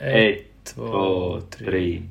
[0.00, 2.02] Ett, två, tre.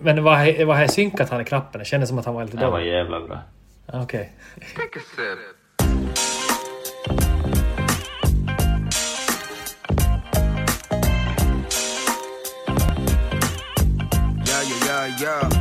[0.00, 1.78] Men var var här synkat han i knappen?
[1.78, 2.92] Det kändes som att han var lite Det var dålig.
[2.92, 3.38] jävla bra.
[3.92, 4.32] Okej.
[14.46, 15.57] Yeah, yeah, yeah, yeah.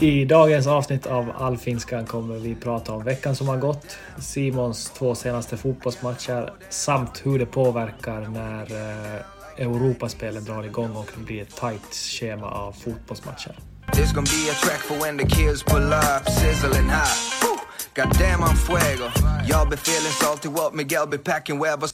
[0.00, 5.14] I dagens avsnitt av Allfinskan kommer vi prata om veckan som har gått, Simons två
[5.14, 11.56] senaste fotbollsmatcher samt hur det påverkar när eh, Europaspelen drar igång och det blir ett
[11.56, 13.58] tajt schema av fotbollsmatcher.
[13.92, 17.36] This gonna be a track for when the kids pull up, sizzling hot.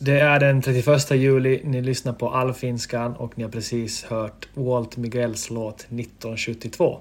[0.00, 4.96] Det är den 31 juli, ni lyssnar på Allfinskan och ni har precis hört Walt
[4.96, 7.00] Miguels låt 1972.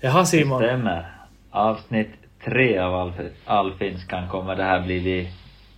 [0.00, 1.14] Jaha Simon, Stämmer.
[1.50, 2.10] Avsnitt
[2.44, 3.12] tre av all,
[3.44, 4.98] Allfinskan kommer det här bli.
[4.98, 5.30] Vi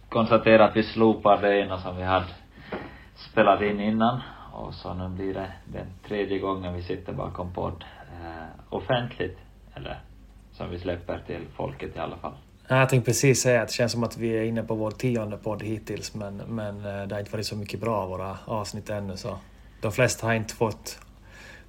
[0.08, 2.26] konstaterar att vi slopar det ena som vi hade
[3.30, 4.20] spelat in innan.
[4.52, 7.84] Och så nu blir det den tredje gången vi sitter bakom podd
[8.22, 9.38] eh, offentligt.
[9.74, 10.00] Eller
[10.52, 12.34] som vi släpper till folket i alla fall.
[12.68, 15.36] jag tänkte precis säga att det känns som att vi är inne på vår tionde
[15.36, 19.16] podd hittills men, men eh, det har inte varit så mycket bra våra avsnitt ännu
[19.16, 19.38] så
[19.82, 20.98] de flesta har inte fått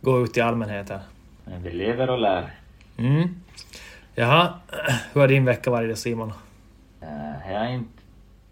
[0.01, 1.00] gå ut till allmänheten.
[1.46, 2.50] Men vi lever och lär.
[2.97, 3.35] Mm.
[4.16, 4.53] Jaha,
[5.13, 6.34] hur har din vecka varit då Simon?
[7.02, 8.02] Eh, Det har inte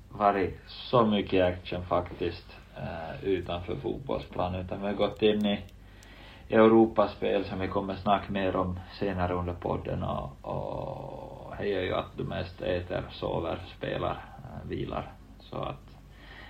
[0.10, 2.46] varit så mycket action faktiskt
[2.78, 5.60] eh, utanför fotbollsplanen utan vi har gått in i
[6.50, 11.94] Europaspel som vi kommer snacka mer om senare under podden och, och det gör ju
[11.94, 15.12] att du mest äter, sover, spelar, eh, vilar.
[15.40, 15.90] Så att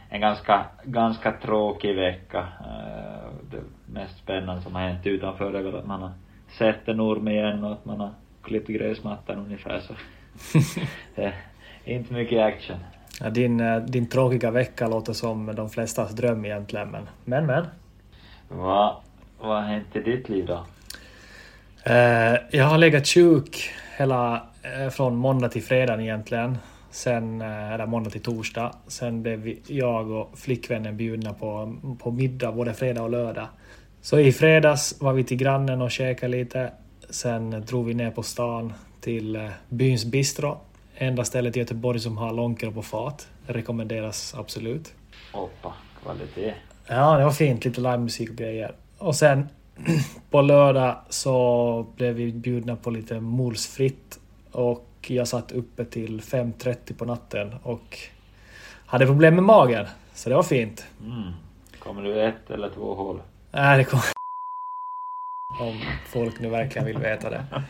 [0.10, 2.48] en ganska, ganska tråkig vecka.
[2.60, 6.12] Eh, det mest spännande som har hänt utanför är väl att man har
[6.58, 9.94] sett en orm igen och att man har klippt gräsmattan ungefär så.
[11.86, 12.78] inte mycket action.
[13.22, 17.46] Ja, din, eh, din tråkiga vecka låter som de flestas dröm egentligen men men.
[17.46, 17.66] men.
[18.48, 18.96] Vad,
[19.40, 20.66] vad har hänt i ditt liv då?
[21.84, 26.58] Eh, jag har legat sjuk hela eh, från måndag till fredag egentligen.
[26.92, 28.72] Sen, eh, eller måndag till torsdag.
[28.88, 33.48] Sen blev jag och flickvännen bjudna på, på middag både fredag och lördag.
[34.10, 36.72] Så i fredags var vi till grannen och käkade lite.
[37.10, 40.58] Sen drog vi ner på stan till eh, byns bistro.
[40.96, 43.28] Enda stället i Göteborg som har långkorv på fat.
[43.48, 44.94] Rekommenderas absolut.
[45.34, 46.54] Oppa, kvalitet.
[46.88, 47.66] Ja, det var fint.
[47.66, 48.76] Lite livemusik och grejer.
[48.98, 49.50] Och sen
[50.30, 54.20] på lördag så blev vi bjudna på lite molsfritt.
[54.52, 57.98] Och jag satt uppe till 5.30 på natten och
[58.86, 59.86] hade problem med magen.
[60.14, 60.86] Så det var fint.
[61.06, 61.32] Mm.
[61.80, 63.22] Kommer du ett eller två hål?
[63.52, 64.00] Nej, det kom...
[65.60, 67.46] Om folk nu verkligen vill veta det.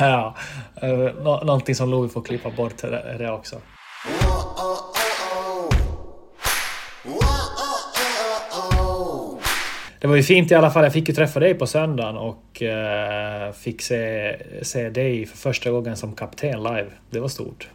[0.00, 0.34] Ja,
[0.82, 3.56] eh, nå- någonting som Louie får klippa bort är det också.
[10.00, 10.84] Det var ju fint i alla fall.
[10.84, 15.70] Jag fick ju träffa dig på söndagen och eh, fick se, se dig för första
[15.70, 16.86] gången som kapten live.
[17.10, 17.68] Det var stort.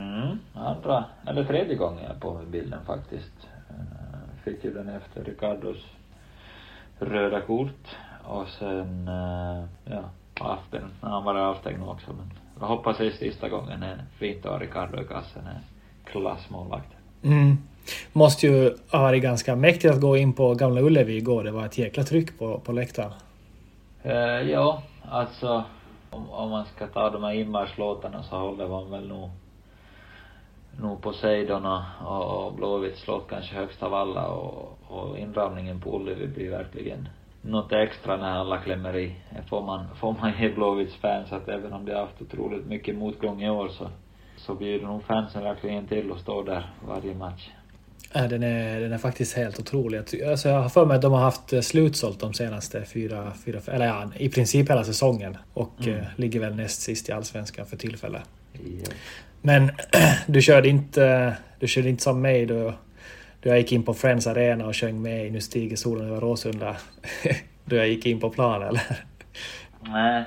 [0.00, 3.32] Mm, andra, eller tredje gången jag är på med bilden faktiskt.
[3.70, 5.76] Eh, Fick ju den efter Ricardos
[6.98, 10.02] röda kort och sen, eh, ja,
[10.40, 12.30] aften, han var avstängd också men
[12.60, 13.80] jag hoppas det är sista gången.
[13.80, 15.46] Det är fint att ha Ricardo i kassen.
[15.46, 15.60] Är
[16.04, 16.88] klassmålvakt.
[17.22, 17.58] Mm.
[18.12, 21.44] Måste ju ha varit ganska mäktigt att gå in på Gamla Ullevi igår.
[21.44, 23.12] Det var ett jäkla tryck på, på läktaren.
[24.02, 24.14] Eh,
[24.50, 25.64] ja, alltså
[26.10, 29.30] om, om man ska ta de här inmarschlåtarna så håller man väl nog
[30.80, 36.26] nog Poseidon och, och, Blåvitts låt kanske högst av alla och, och inramningen på Ullevi
[36.26, 37.08] blir verkligen
[37.42, 39.14] något extra när alla klämmer i.
[39.48, 42.96] Får man, får man ge Blåvitts fans att även om de har haft otroligt mycket
[42.96, 43.88] motgång i år så,
[44.36, 47.50] så bjuder nog fansen verkligen till och står där varje match.
[48.12, 49.98] Ja, den, är, den är faktiskt helt otrolig.
[49.98, 53.60] Alltså jag har för mig att de har haft eh, slutsålt de senaste fyra, fyra
[53.66, 55.36] eller ja, i princip hela säsongen.
[55.54, 55.98] Och mm.
[55.98, 58.22] eh, ligger väl näst sist i Allsvenskan för tillfället.
[58.54, 58.92] Ja.
[59.42, 59.70] Men
[60.26, 62.74] du körde inte, du körde inte som mig då,
[63.40, 66.20] då jag gick in på Friends Arena och sjöng med i Nu stiger solen över
[66.20, 66.76] Råsunda.
[67.64, 68.82] då jag gick in på plan eller?
[69.80, 70.24] Nej,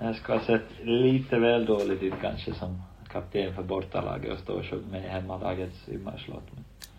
[0.00, 2.82] jag ska ha sett lite väl dåligt ut kanske som
[3.12, 6.44] kapten för bortalaget och stå och sjunga med i hemmalagets inmarschlåt.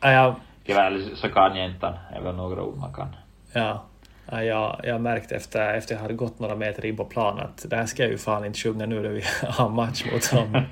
[0.01, 0.35] Ja, jag...
[0.65, 3.15] Tyvärr så kan jag inte, det är väl några ord man kan.
[3.53, 3.85] Ja, Ja,
[4.31, 7.75] jag, jag märkte efter, efter jag hade gått några meter in på planen att det
[7.75, 10.63] här ska jag ju fan inte sjunga nu när vi har match mot dem.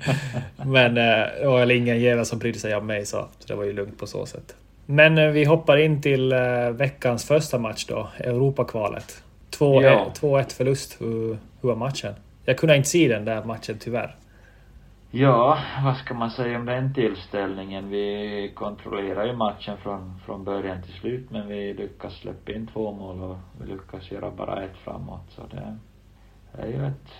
[0.70, 3.54] Men eh, det var väl ingen jävel som brydde sig om mig så, så det
[3.54, 4.54] var ju lugnt på så sätt.
[4.86, 9.22] Men eh, vi hoppar in till eh, veckans första match då, Europakvalet.
[9.58, 9.82] 2-1
[10.22, 10.44] ja.
[10.48, 10.96] förlust.
[11.00, 12.14] Hur, hur var matchen?
[12.44, 14.16] Jag kunde inte se den där matchen tyvärr.
[15.12, 17.90] Ja, vad ska man säga om den tillställningen?
[17.90, 22.92] Vi kontrollerar ju matchen från, från början till slut men vi lyckas släppa in två
[22.92, 25.78] mål och vi lyckas göra bara ett framåt så det
[26.52, 27.12] är ju ett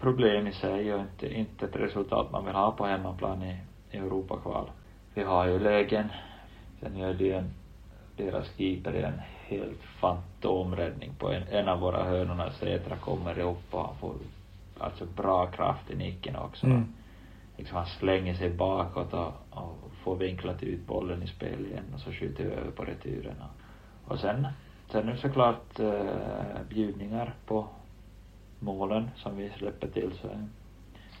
[0.00, 3.56] problem i sig och inte, inte ett resultat man vill ha på hemmaplan i,
[3.90, 4.70] i Europakval.
[5.14, 6.08] Vi har ju lägen,
[6.80, 7.50] sen gör det en,
[8.16, 13.86] deras keeper en helt fantomräddning på en, en av våra hörnorna, Sätra kommer upp och
[13.86, 14.14] han får
[14.78, 16.66] alltså bra kraft i nicken också.
[16.66, 16.94] Mm
[17.58, 22.00] liksom han slänger sig bakåt och, och får vinklat ut bollen i spel igen och
[22.00, 23.34] så skjuter vi över på returen
[24.04, 24.46] och, sen,
[24.90, 27.68] sen är det såklart eh, bjudningar på
[28.58, 30.28] målen som vi släpper till så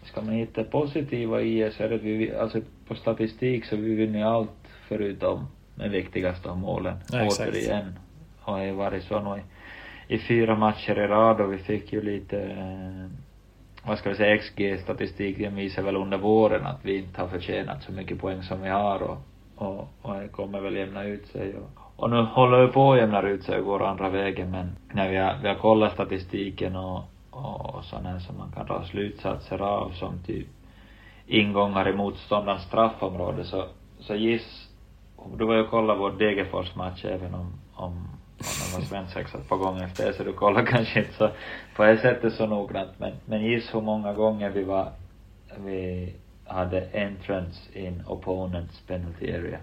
[0.02, 3.94] ska man hitta positiva i så är det att vi, alltså på statistik så vi
[3.94, 6.96] vinner allt förutom den viktigaste av målen.
[7.12, 7.94] Ja, Återigen.
[8.40, 9.42] Och det har varit så nu
[10.08, 13.10] i, i fyra matcher i rad och vi fick ju lite eh,
[13.88, 17.92] vad ska vi säga, XG-statistiken visar väl under våren att vi inte har förtjänat så
[17.92, 19.18] mycket poäng som vi har och,
[19.56, 22.98] och, och det kommer väl jämna ut sig och, och nu håller vi på att
[22.98, 26.76] jämna ut sig och går andra vägen men när vi har, vi har kollat statistiken
[26.76, 30.46] och, och och sådana som man kan dra slutsatser av som typ
[31.26, 33.64] ingångar i motståndarens straffområde så,
[33.98, 34.68] så giss,
[35.36, 38.08] du var ju och kollade vår Degerfors-match även om, om
[38.38, 41.30] om de var svensexa ett par gånger efter det, så du kollar kanske inte så
[41.76, 42.90] på det sättet så noggrant.
[42.98, 44.92] Men, men giss hur många gånger vi var,
[45.56, 46.12] vi
[46.44, 49.58] hade entrance in opponents penalty area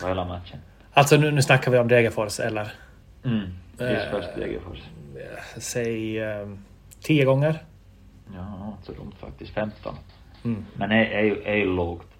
[0.00, 0.58] på hela matchen.
[0.92, 2.72] Alltså nu, nu snackar vi om Degerfors, eller?
[3.24, 4.78] Mm, just först Degerfors.
[4.78, 6.58] Uh, säg um,
[7.00, 7.62] tio gånger?
[8.34, 9.54] Ja, inte så dumt faktiskt.
[9.54, 9.94] 15.
[10.44, 10.64] Mm.
[10.74, 11.14] Men det
[11.44, 12.15] är ju lågt.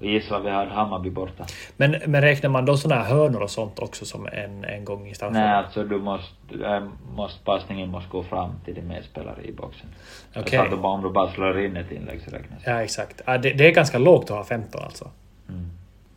[0.00, 1.46] Och gissa vad vi hade Hammarby borta.
[1.76, 5.08] Men, men räknar man då sådana här hörnor och sånt också som en, en gång
[5.08, 5.48] i straffområdet?
[5.48, 6.82] Nej, alltså du måste, äh,
[7.14, 9.86] måste, passningen måste gå fram till din medspelare i boxen.
[10.30, 10.42] Okej.
[10.42, 10.58] Okay.
[10.58, 13.20] Så att om du bara slår in ett inlägg så räknas Ja, exakt.
[13.26, 15.10] Ja, det, det är ganska lågt att ha 15 alltså.
[15.48, 15.70] Mm.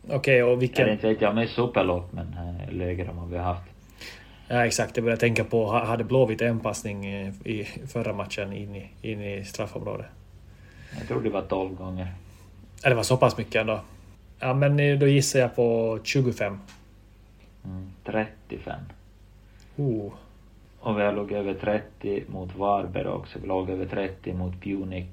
[0.06, 0.86] Okej, okay, och vilken...
[0.86, 3.44] Jag inte vet jag om det är superlågt, men äh, lägre än vad vi har
[3.44, 3.62] haft.
[4.48, 4.96] Ja, exakt.
[4.96, 7.06] Jag började tänka på, hade Blåvitt en passning
[7.44, 10.06] i förra matchen in i, in i straffområdet?
[10.98, 12.08] Jag tror det var 12 gånger.
[12.84, 13.80] Ja, det var så pass mycket ändå.
[14.38, 16.58] Ja, men då gissar jag på 25.
[17.64, 18.80] Mm, 35.
[19.76, 20.12] Oh.
[20.80, 23.38] Och vi har låg över 30 mot Varberg också.
[23.38, 25.06] Vi låg över 30 mot Punic.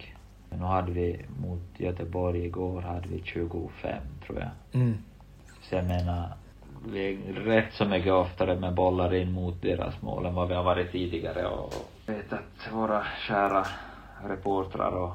[0.49, 4.81] Nu hade vi mot Göteborg igår hade vi 25 tror jag.
[4.81, 4.97] Mm.
[5.61, 6.29] Så jag menar,
[6.91, 10.53] vi är rätt så mycket oftare med bollar in mot deras mål än vad vi
[10.53, 11.73] har varit tidigare och
[12.05, 13.67] jag vet att våra kära
[14.27, 15.13] reportrar och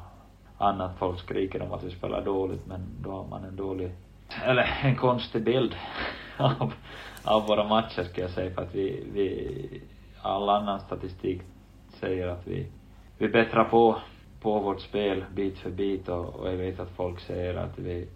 [0.58, 3.90] annat folk skriker om att vi spelar dåligt men då har man en dålig,
[4.44, 5.74] eller en konstig bild
[6.36, 6.72] av,
[7.24, 9.80] av våra matcher ska jag säga för att vi, vi,
[10.22, 11.42] all annan statistik
[11.88, 12.66] säger att vi,
[13.18, 13.96] vi bättrar på,
[14.40, 18.08] på vårt spel bit för bit och, och jag vet att folk säger att vi,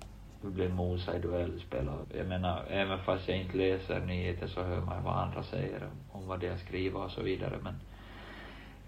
[0.42, 4.62] vi blir mosa i duellspel och jag menar, även fast jag inte läser nyheter så
[4.62, 7.74] hör man vad andra säger om, om vad de skriver och så vidare men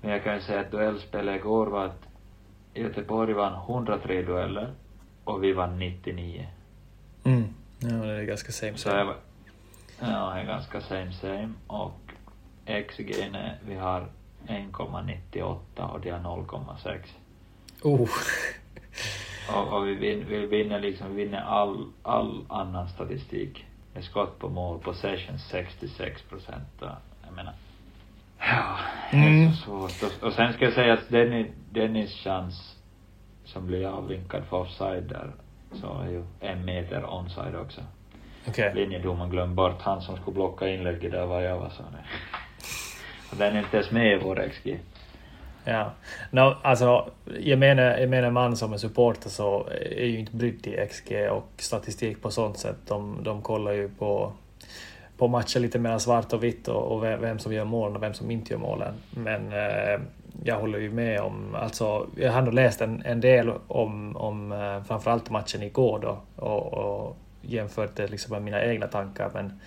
[0.02, 2.11] men jag kan ju säga att duellspelet igår var att
[2.74, 4.72] Göteborg vann 103 dueller
[5.24, 6.46] och vi vann 99.
[7.24, 7.54] Mm.
[7.78, 9.04] Ja, det är ganska same same.
[9.04, 12.00] Så ja, det är ganska same same och
[12.88, 13.14] XG
[13.66, 14.08] vi har
[14.46, 16.98] 1,98 och de har 0,6.
[17.82, 18.08] Oh.
[19.48, 23.64] Och, och vi, vin, vi vinner liksom, vi vinner all, all annan statistik.
[23.94, 26.68] Med skott på mål, possession 66 procent.
[27.24, 27.54] Jag menar.
[28.50, 28.76] Ja,
[29.10, 29.52] det är Mm.
[29.52, 30.10] så svårt.
[30.20, 32.76] Och, och sen ska jag säga att Dennis, Dennis chans
[33.44, 35.30] som blir avvinkad för offside där,
[35.72, 37.80] så är ju en meter onside också.
[38.48, 38.72] Okej.
[38.74, 42.02] Linjedomaren glömde bort han som skulle blocka inlägget där var jag var så nej.
[43.30, 44.78] Och den är inte ens med i vår XG.
[45.64, 45.92] Ja.
[46.30, 50.66] No, alltså, jag menar, jag menar man som är supporter så är ju inte brydd
[50.66, 52.76] i XG och statistik på sånt sätt.
[52.88, 54.32] De, de kollar ju på,
[55.22, 58.02] på matcher lite mellan svart och vitt och, och vem, vem som gör målen och
[58.02, 58.94] vem som inte gör målen.
[59.10, 60.00] Men eh,
[60.44, 64.52] jag håller ju med om, alltså jag har nog läst en, en del om, om
[64.52, 69.30] eh, framförallt matchen igår då och, och jämfört det liksom med mina egna tankar.
[69.34, 69.60] Men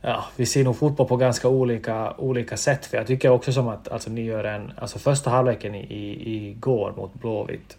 [0.00, 2.86] Ja, vi ser nog fotboll på ganska olika, olika sätt.
[2.86, 4.72] För jag tycker också som att alltså, ni gör en...
[4.78, 7.76] Alltså första halvleken i, i, igår mot Blåvitt.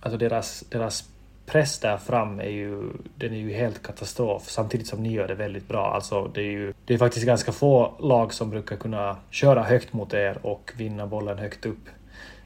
[0.00, 1.08] Alltså deras, deras
[1.46, 2.82] press där fram är ju...
[3.16, 4.42] Den är ju helt katastrof.
[4.46, 5.94] Samtidigt som ni gör det väldigt bra.
[5.94, 6.72] Alltså det är ju...
[6.84, 11.06] Det är faktiskt ganska få lag som brukar kunna köra högt mot er och vinna
[11.06, 11.88] bollen högt upp.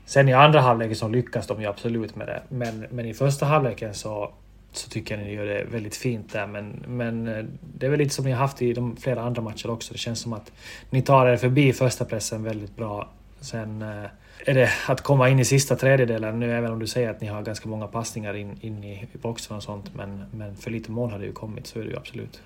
[0.07, 2.43] Sen i andra halvleken så lyckas de ju absolut med det.
[2.49, 4.33] Men, men i första halvleken så
[4.73, 6.47] så tycker jag ni gör det väldigt fint där.
[6.47, 9.43] Men, men eh, det är väl lite som ni har haft i de flera andra
[9.43, 9.93] matcher också.
[9.93, 10.53] Det känns som att
[10.91, 13.09] ni tar er förbi första pressen väldigt bra.
[13.41, 14.11] Sen eh,
[14.47, 17.27] är det att komma in i sista tredjedelen nu, även om du säger att ni
[17.27, 19.95] har ganska många passningar in, in i, i boxen och sånt.
[19.95, 22.43] Men, men för lite mål hade ju kommit, så är det ju absolut.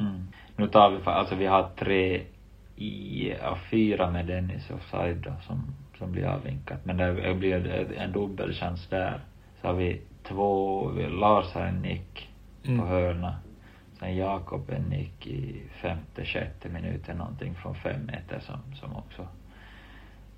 [0.00, 0.26] Mm.
[0.56, 2.22] Nu tar vi, alltså vi har tre
[2.76, 6.84] i, ja, fyra med Dennis offside då, som, som blir avvinkat.
[6.84, 9.20] Men det blir en- en dubbelchans där.
[9.60, 12.28] Så har vi två, Lars har en nick
[12.66, 12.80] Mm.
[12.80, 13.36] på hörna.
[13.98, 19.26] Sen Jakob en nick i femte, sjätte minuten någonting från fem meter som, som också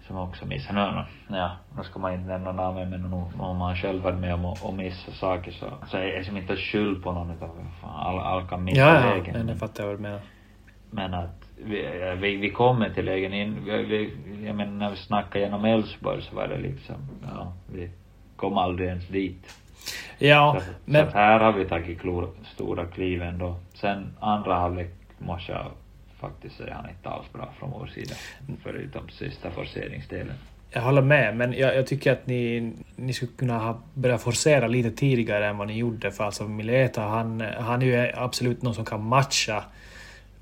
[0.07, 0.73] som också missar.
[0.75, 1.05] Nu,
[1.37, 4.45] ja, nu ska man inte nämna namn men nu, om man själv varit med om
[4.47, 7.51] att missa saker så, så är det som inte skyld på någon utan
[7.83, 9.33] alla, alla kan missa Ja, ja, lägen.
[9.33, 10.21] men det fattar jag vad du menar.
[10.91, 14.97] Men att vi, vi, vi kommer till lägen in, vi, vi, jag menar när vi
[14.97, 16.97] snackade genom Elfsborg så var det liksom,
[17.35, 17.91] ja, vi
[18.37, 19.57] kom aldrig ens dit.
[20.19, 21.11] Ja, så, men...
[21.11, 23.57] så här har vi tagit klo, stora kliv ändå.
[23.75, 25.67] Sen andra halvlek måste jag
[26.21, 28.15] faktiskt säga han inte alls bra från vår sida.
[28.63, 30.35] Förutom sista forceringsdelen.
[30.71, 34.67] Jag håller med, men jag, jag tycker att ni, ni skulle kunna ha börjat forcera
[34.67, 36.11] lite tidigare än vad ni gjorde.
[36.11, 39.65] För alltså Mileta, han, han är ju absolut någon som kan matcha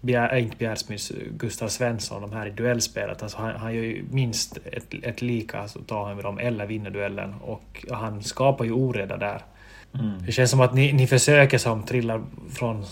[0.04, 3.22] Bjär, äh, inte Bjärsmyrs, Gustav Svensson, de här i duellspelet.
[3.22, 6.66] Alltså han, han gör ju minst ett, ett lika, alltså tar han med dem, eller
[6.66, 7.34] vinner duellen.
[7.34, 9.42] Och han skapar ju oreda där.
[9.94, 10.26] Mm.
[10.26, 12.84] Det känns som att ni, ni försöker som trillar från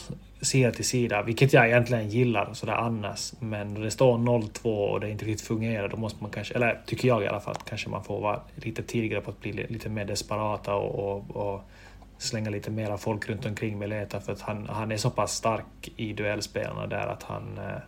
[0.43, 3.33] sida till sida, vilket jag egentligen gillar sådär annars.
[3.39, 6.81] Men när det står 0-2 och det inte riktigt fungerar, då måste man kanske, eller
[6.87, 9.89] tycker jag i alla fall, kanske man får vara lite tidigare på att bli lite
[9.89, 11.61] mer desperata och, och, och
[12.19, 15.93] slänga lite mera folk runt omkring Mileta för att han, han är så pass stark
[15.97, 17.83] i duellspelarna där att han, eh,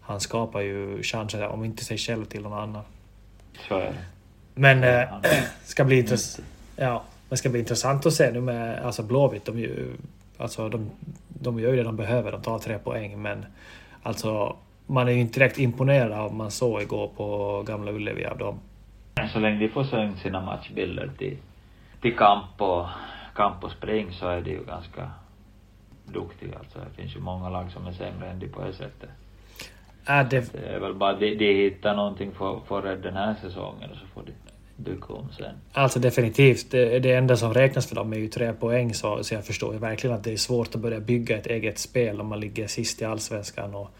[0.00, 2.84] han skapar ju chanser, om inte sig själv till någon annan.
[3.68, 3.94] Så är det.
[4.54, 5.08] Men eh,
[5.64, 6.46] ska bli intressant.
[6.76, 9.44] Ja, ska bli intressant att se nu med alltså Blåvitt.
[9.44, 9.96] De, ju,
[10.38, 10.90] alltså, de,
[11.40, 12.32] de gör ju det de behöver.
[12.32, 13.46] De tar tre poäng, men
[14.02, 18.38] alltså man är ju inte direkt imponerad av man såg igår på Gamla Ullevi av
[18.38, 18.58] dem.
[19.32, 21.36] Så länge de får sänkt sina matchbilder till,
[22.00, 22.86] till kamp och,
[23.34, 25.10] kamp och spring så är de ju ganska
[26.04, 26.58] duktiga.
[26.58, 29.10] Alltså det finns ju många lag som är sämre än de på det sättet.
[30.04, 33.90] Är det, Det är väl bara de, de hittar någonting för, för den här säsongen
[33.90, 34.32] och så får de
[34.76, 35.54] du kom sen.
[35.72, 39.34] alltså definitivt, det, det enda som räknas för dem är ju tre poäng, så, så
[39.34, 42.26] jag förstår ju verkligen att det är svårt att börja bygga ett eget spel om
[42.26, 43.90] man ligger sist i Allsvenskan och,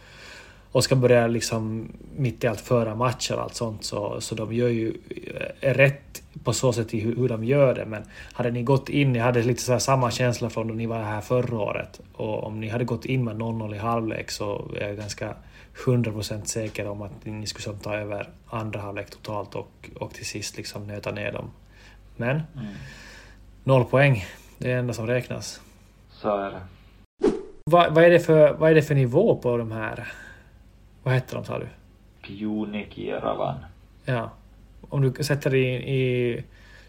[0.73, 3.85] och ska börja liksom mitt i allt föra matcher och allt sånt.
[3.85, 4.95] Så, så de gör ju
[5.61, 7.85] eh, rätt på så sätt i hur, hur de gör det.
[7.87, 8.03] Men
[8.33, 11.03] hade ni gått in, ni hade lite så här samma känsla från när ni var
[11.03, 12.01] här förra året.
[12.13, 15.35] Och om ni hade gått in med 0-0 i halvlek så är jag ganska
[15.85, 20.27] 100% säker om att ni skulle som ta över andra halvlek totalt och, och till
[20.27, 21.51] sist liksom nöta ner dem.
[22.17, 22.43] Men
[23.65, 24.25] noll poäng,
[24.59, 25.61] det är det enda som räknas.
[26.11, 26.61] Så är det.
[27.65, 30.13] Vad, vad, är det för, vad är det för nivå på de här?
[31.03, 31.67] Vad heter de sa du?
[32.23, 33.55] Pionik Ravan.
[34.05, 34.31] Ja.
[34.89, 36.45] Om du sätter i, i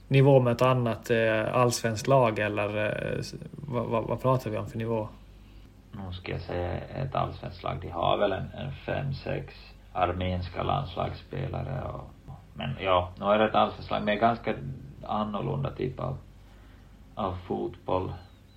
[0.07, 4.69] nivå med ett annat eh, allsvenskt lag eller eh, vad, vad, vad pratar vi om
[4.69, 5.07] för nivå?
[5.97, 7.77] Nog ska jag säga ett allsvenskt lag.
[7.81, 9.53] De har väl en, en fem, sex
[9.93, 12.09] armenska landslagsspelare och,
[12.53, 14.55] men ja, nu är det ett allsvenskt lag med ganska
[15.03, 16.17] annorlunda typ av,
[17.15, 18.13] av fotboll.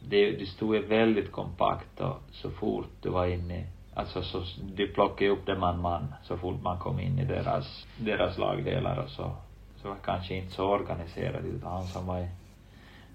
[0.08, 4.42] Det, det stod ju väldigt kompakt och så fort du var inne i, alltså så,
[4.62, 8.96] de plockade ju upp det man-man så fort man kom in i deras, deras lagdelar
[8.98, 9.30] och så,
[9.76, 12.28] så var kanske inte så organiserad utan han som var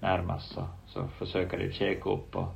[0.00, 2.54] närmast så, så försöker de checka upp och,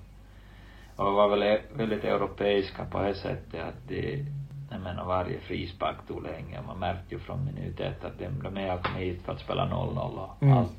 [1.00, 4.26] och var väl e- väldigt europeiska på det sättet att de,
[4.71, 6.62] jag menar varje frispark tog länge.
[6.66, 9.66] Man märkte ju från minut ett att de, de är kommit hit för att spela
[9.66, 10.59] 0-0 och Mm.
[10.59, 10.73] allt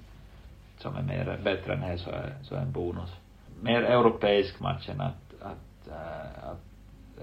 [0.77, 3.09] som är mer, bättre än det så är, så är en bonus.
[3.61, 6.61] Mer europeisk match än att, att, äh, att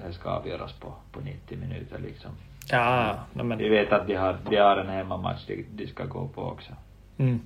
[0.07, 2.31] det ska avgöras på, på 90 minuter liksom.
[2.71, 3.59] Ja, men...
[3.59, 6.73] Vi vet att de har, de har en hemmamatch de, de ska gå på också.
[7.19, 7.41] Mm.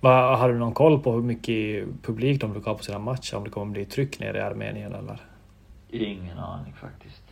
[0.00, 3.36] Har du någon koll på hur mycket publik de brukar ha på sina matcher?
[3.36, 5.20] Om det kommer bli tryck nere i Armenien eller?
[5.90, 7.22] Ingen aning faktiskt.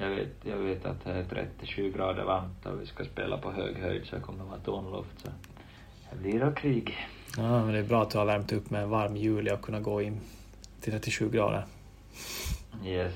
[0.00, 3.52] Jag vet, jag vet att det är 37 grader varmt och vi ska spela på
[3.52, 5.28] hög höjd så det kommer vara tonluft så
[6.10, 6.96] det blir då krig.
[7.36, 9.62] Ja, men det är bra att du har värmt upp med en varm juli och
[9.62, 10.20] kunna gå in
[10.80, 11.64] till 37 grader.
[12.84, 13.14] Yes.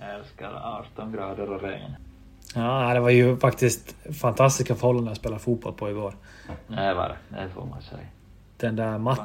[0.00, 0.52] Jag älskar
[0.94, 1.96] 18 grader och regn.
[2.56, 6.14] Ja, det var ju faktiskt fantastiska förhållanden att spela fotboll på igår.
[6.68, 8.06] Det var det, det får man säga.
[8.56, 9.20] Den där mat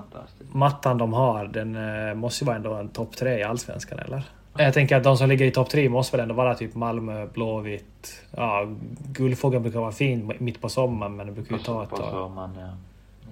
[0.52, 4.24] mattan de har, den eh, måste ju vara ändå en topp tre i Allsvenskan, eller?
[4.58, 7.28] Jag tänker att de som ligger i topp tre måste väl ändå vara typ Malmö,
[7.28, 8.22] Blåvitt.
[8.38, 8.68] Ja,
[9.12, 12.12] Guldfågeln brukar vara fin mitt på sommaren, men det brukar ju ta ett på tag.
[12.12, 12.70] sommaren, ja.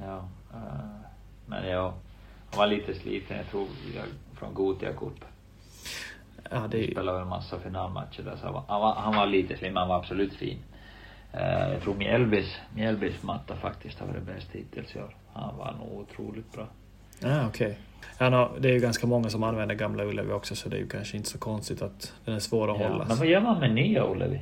[0.06, 0.18] Ja.
[0.54, 0.60] eh,
[1.46, 1.94] men ja,
[2.50, 4.06] han var lite sliten, jag tror, jag,
[4.40, 5.26] från Gothia Cup.
[6.50, 9.26] Ja, det Vi spelade en massa finalmatcher där, så han var, han var, han var
[9.28, 10.58] lite slim, han var absolut fin.
[11.34, 15.16] Eh, jag tror Mjällbys, Mjällbys matta faktiskt har varit bäst hittills i år.
[15.34, 16.68] Han var nog otroligt bra.
[17.20, 17.78] Ja, okej.
[18.18, 20.80] Ja, no, det är ju ganska många som använder gamla Ullevi också, så det är
[20.80, 23.06] ju kanske inte så konstigt att den är svår att Ja, hålla.
[23.06, 24.42] men vad gör man med nya Ullevi?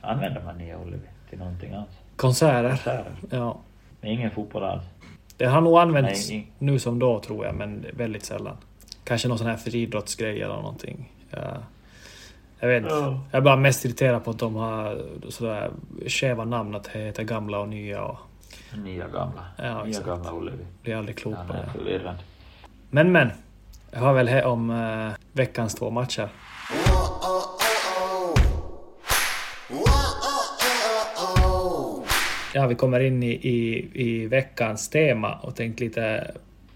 [0.00, 1.90] Använder man nya Ullevi till någonting alls?
[2.16, 2.68] Konserter.
[2.70, 3.12] Konserter?
[3.30, 3.58] Ja.
[4.00, 4.84] Men ingen fotboll alls?
[5.36, 8.56] Det har nog använts Nej, nu som då, tror jag, men väldigt sällan.
[9.04, 11.12] Kanske någon sån här friidrottsgrej eller någonting.
[11.30, 11.56] Ja.
[12.60, 12.94] Jag vet inte.
[12.94, 13.20] Ja.
[13.30, 15.70] Jag är bara mest irriterad på att de har sådär
[16.06, 18.18] skeva namn, att det heter gamla och nya och
[18.84, 19.44] Nya gamla.
[19.56, 20.06] Ja, nya exakt.
[20.06, 20.64] gamla Ullevi.
[20.82, 21.52] blir aldrig klok på
[21.84, 22.14] det.
[22.90, 23.30] Men men.
[23.92, 26.28] Jag har väl här om eh, veckans två matcher.
[32.54, 36.30] Ja, vi kommer in i, i, i veckans tema och tänkte lite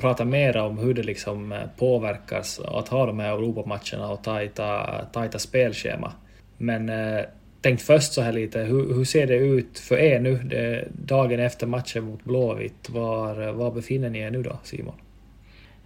[0.05, 5.01] prata mer om hur det liksom eh, påverkas att ha de här Europamatcherna och tajta,
[5.13, 6.13] tajta spelschema.
[6.59, 7.25] Men eh,
[7.61, 11.41] tänkt först så här lite, hur, hur ser det ut för er nu, det, dagen
[11.41, 12.91] efter matchen mot Blåvitt?
[12.91, 14.95] Var, var befinner ni er nu då, Simon?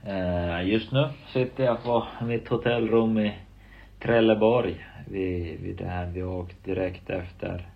[0.06, 3.34] Eh, just nu sitter jag på mitt hotellrum i
[4.02, 4.86] Trelleborg.
[5.08, 7.66] Vi, vi, där vi åkte direkt efter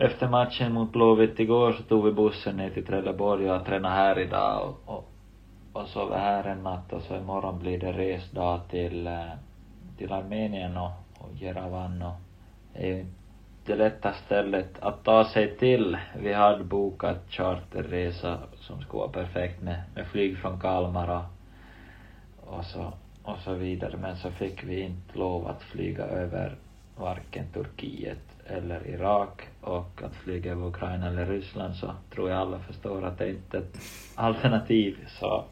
[0.00, 3.94] efter matchen mot Blåvitt igår så tog vi bussen ner till Trelleborg och jag tränade
[3.94, 5.09] här idag och, och,
[5.72, 9.32] och sover här en natt och så imorgon blir det resdag till, eh,
[9.98, 12.02] till Armenien och, och Jerevan.
[12.02, 12.14] Och
[12.72, 13.12] det är ju inte
[13.64, 15.98] det lätta stället att ta sig till.
[16.18, 22.64] Vi hade bokat charterresa som skulle vara perfekt med, med flyg från Kalmar och, och
[22.64, 23.96] så och så vidare.
[23.96, 26.56] Men så fick vi inte lov att flyga över
[26.96, 29.48] varken Turkiet eller Irak.
[29.60, 33.56] Och att flyga över Ukraina eller Ryssland så tror jag alla förstår att det inte
[33.56, 33.78] är ett
[34.14, 34.98] alternativ.
[35.20, 35.44] Så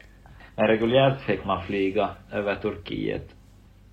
[0.59, 3.29] men reguljärt fick man flyga över Turkiet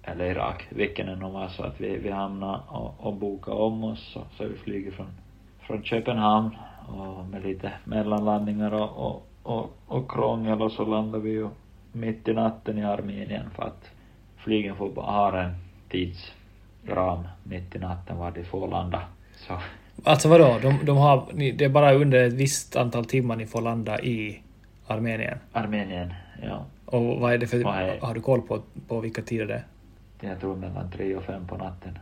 [0.02, 3.84] eller Irak, vilken det nu var så att vi, vi hamnade och, och bokade om
[3.84, 5.06] oss så, så vi flyger från,
[5.60, 6.56] från Köpenhamn
[6.88, 11.48] och med lite mellanlandningar och, och, och, och krångel och så landade vi ju
[11.92, 13.90] mitt i natten i Armenien för att
[14.36, 15.54] flygen får bara ha en
[15.88, 19.02] tidsram mitt i natten var de får landa.
[19.36, 19.58] Så
[20.04, 20.58] Alltså vadå?
[20.62, 24.00] De, de har, ni, det är bara under ett visst antal timmar ni får landa
[24.00, 24.40] i
[24.86, 25.38] Armenien?
[25.52, 26.64] Armenien, ja.
[26.86, 27.56] Och vad är det för...
[27.60, 29.64] Är- Har du koll på, på vilka tider det är?
[30.28, 31.98] Jag tror mellan tre och fem på natten.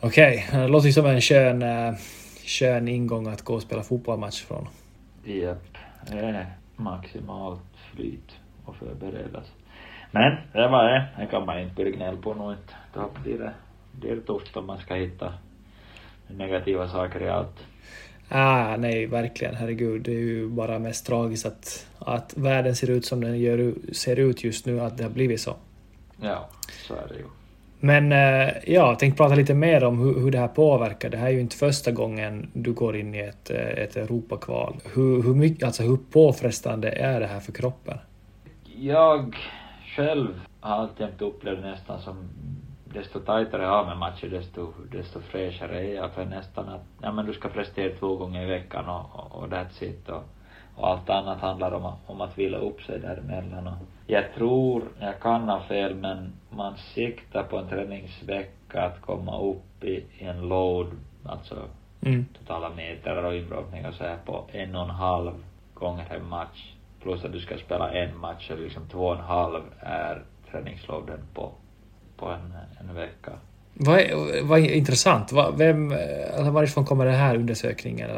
[0.00, 1.94] Okej, det låter ju som en skön, eh,
[2.46, 4.68] skön ingång att gå och spela fotbollsmatch från.
[5.24, 5.78] Japp,
[6.10, 6.46] det är
[6.76, 7.60] maximalt
[7.94, 8.30] flyt
[8.64, 9.52] och förberedas.
[10.10, 12.34] Men det var det, det kan man inte börja gnälla på
[13.22, 13.52] blir det,
[13.92, 15.32] det tufft om man ska hitta
[16.28, 17.56] negativa saker i allt.
[18.32, 19.54] Ah, nej, verkligen.
[19.54, 20.02] Herregud.
[20.02, 24.16] Det är ju bara mest tragiskt att, att världen ser ut som den gör, ser
[24.16, 25.56] ut just nu, att det har blivit så.
[26.20, 26.48] Ja,
[26.86, 27.24] så är det ju.
[27.80, 31.10] Men eh, ja, jag tänkte prata lite mer om hur, hur det här påverkar.
[31.10, 34.76] Det här är ju inte första gången du går in i ett, eh, ett Europakval.
[34.94, 37.98] Hur, hur, mycket, alltså hur påfrestande är det här för kroppen?
[38.76, 39.36] Jag
[39.96, 42.16] själv har alltid upplevt det nästan som
[42.92, 47.12] desto tajtare jag har med matcher desto, desto fräschare är jag för nästan att, ja
[47.12, 50.22] men du ska prestera två gånger i veckan och, och, och that's it och,
[50.76, 53.74] och allt annat handlar om, att- om att vila upp sig däremellan och
[54.06, 59.84] jag tror, jag kan ha fel men man siktar på en träningsvecka att komma upp
[59.84, 60.86] i, i en load,
[61.26, 61.54] alltså
[62.06, 62.24] Mm.
[62.38, 65.32] totala meter och inbrottning och så här på en och en halv
[65.74, 66.72] gånger en match
[67.02, 71.18] plus att du ska spela en match, så liksom två och en halv är träningsloaden
[71.34, 71.52] på,
[72.20, 73.32] på en, en vecka.
[73.74, 75.32] Vad, är, vad är intressant.
[75.32, 75.92] Vad, vem,
[76.36, 78.10] alltså varifrån kommer den här undersökningen?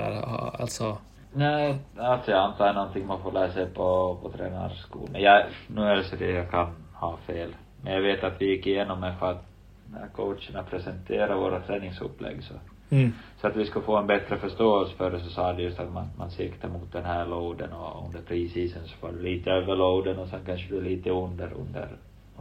[0.58, 0.98] Alltså,
[1.32, 5.22] Nej, alltså jag antar är någonting man får lära sig på, på tränarskolan.
[5.22, 7.54] Jag, nu är det så det jag kan ha fel.
[7.82, 9.44] Men jag vet att vi gick igenom det för att
[9.92, 12.54] när coacherna presenterade våra träningsupplägg så,
[12.90, 13.12] mm.
[13.40, 15.92] så att vi skulle få en bättre förståelse för det så sa de just att
[15.92, 19.76] man, man siktar mot den här loaden och under preseason så får du lite över
[19.76, 21.88] loaden och sen kanske du lite under under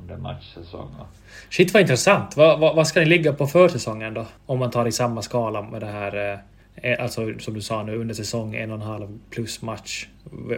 [0.02, 0.90] under matchsäsong.
[1.50, 2.38] Shit vad intressant.
[2.38, 4.26] Vad, vad, vad ska ni ligga på försäsongen då?
[4.46, 6.40] Om man tar i samma skala med det här
[6.76, 10.08] eh, alltså som du sa nu under säsong en och en halv plus match.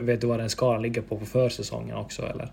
[0.02, 2.48] Vet du vad den skalan ligger på på försäsongen också eller?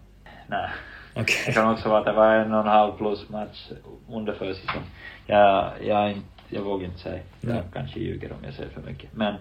[0.46, 0.70] Nej.
[1.14, 1.37] Okay.
[1.46, 3.70] Det kan också vara att det var en och en halv plus match
[4.09, 4.83] under försäsong.
[5.26, 7.20] Jag, jag, jag vågar inte säga.
[7.40, 7.64] Jag mm.
[7.72, 9.11] kanske ljuger om jag säger för mycket.
[9.14, 9.35] Men,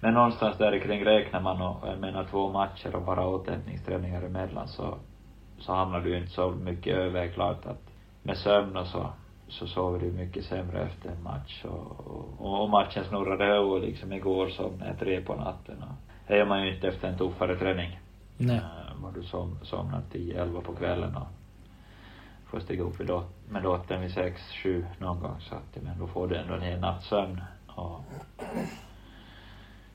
[0.00, 4.68] men någonstans där kring räknar man och jag menar två matcher och bara återhämtningsträningar emellan
[4.68, 4.98] så,
[5.60, 7.28] så hamnar du inte så mycket över.
[7.28, 7.90] Klart att
[8.22, 9.12] med sömn och så,
[9.48, 12.06] så sover du mycket sämre efter en match och,
[12.38, 15.94] och, och matchen snurrade över liksom igår somnade jag tre på natten och
[16.26, 18.00] det gör man ju inte efter en tuffare träning.
[18.36, 18.60] Nej.
[19.02, 21.26] Var du som, somnar tio, elva på kvällen och
[22.50, 22.98] får stiga upp
[23.48, 26.62] med dottern vid sex, sju någon gång så att men då får du ändå en
[26.62, 28.00] hel natts sömn och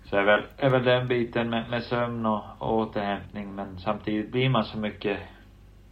[0.06, 4.32] så är väl, är väl den biten med, med sömn och, och återhämtning men samtidigt
[4.32, 5.20] blir man så mycket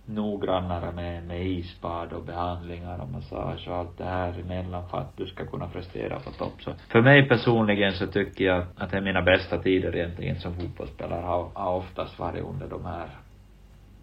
[0.05, 5.17] noggrannare med, med isbad och behandlingar och massage och allt det här emellan för att
[5.17, 6.53] du ska kunna prestera på topp.
[6.59, 10.55] Så för mig personligen så tycker jag att det är mina bästa tider egentligen som
[10.55, 13.09] fotbollsspelare har, har oftast varit under de här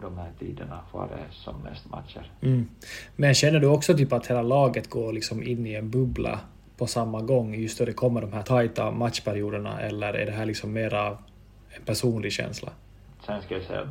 [0.01, 2.31] de här tiderna var det som mest matcher.
[2.41, 2.69] Mm.
[3.15, 6.39] Men känner du också typ att hela laget går liksom in i en bubbla
[6.77, 10.45] på samma gång just då det kommer de här tajta matchperioderna eller är det här
[10.45, 11.07] liksom mera
[11.69, 12.71] en personlig känsla?
[13.25, 13.89] Sen ska jag säga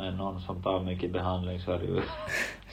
[0.00, 2.00] är någon som tar mycket behandling så är det ju,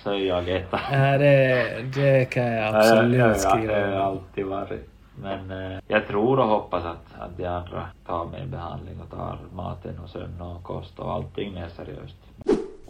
[0.03, 0.79] så är jag etta.
[0.91, 4.89] Ja, det, det kan jag absolut ja, skriva Det har alltid varit.
[5.15, 9.37] Men eh, jag tror och hoppas att, att de andra tar med behandling och tar
[9.53, 12.17] maten och sömn och kost och allting mer seriöst.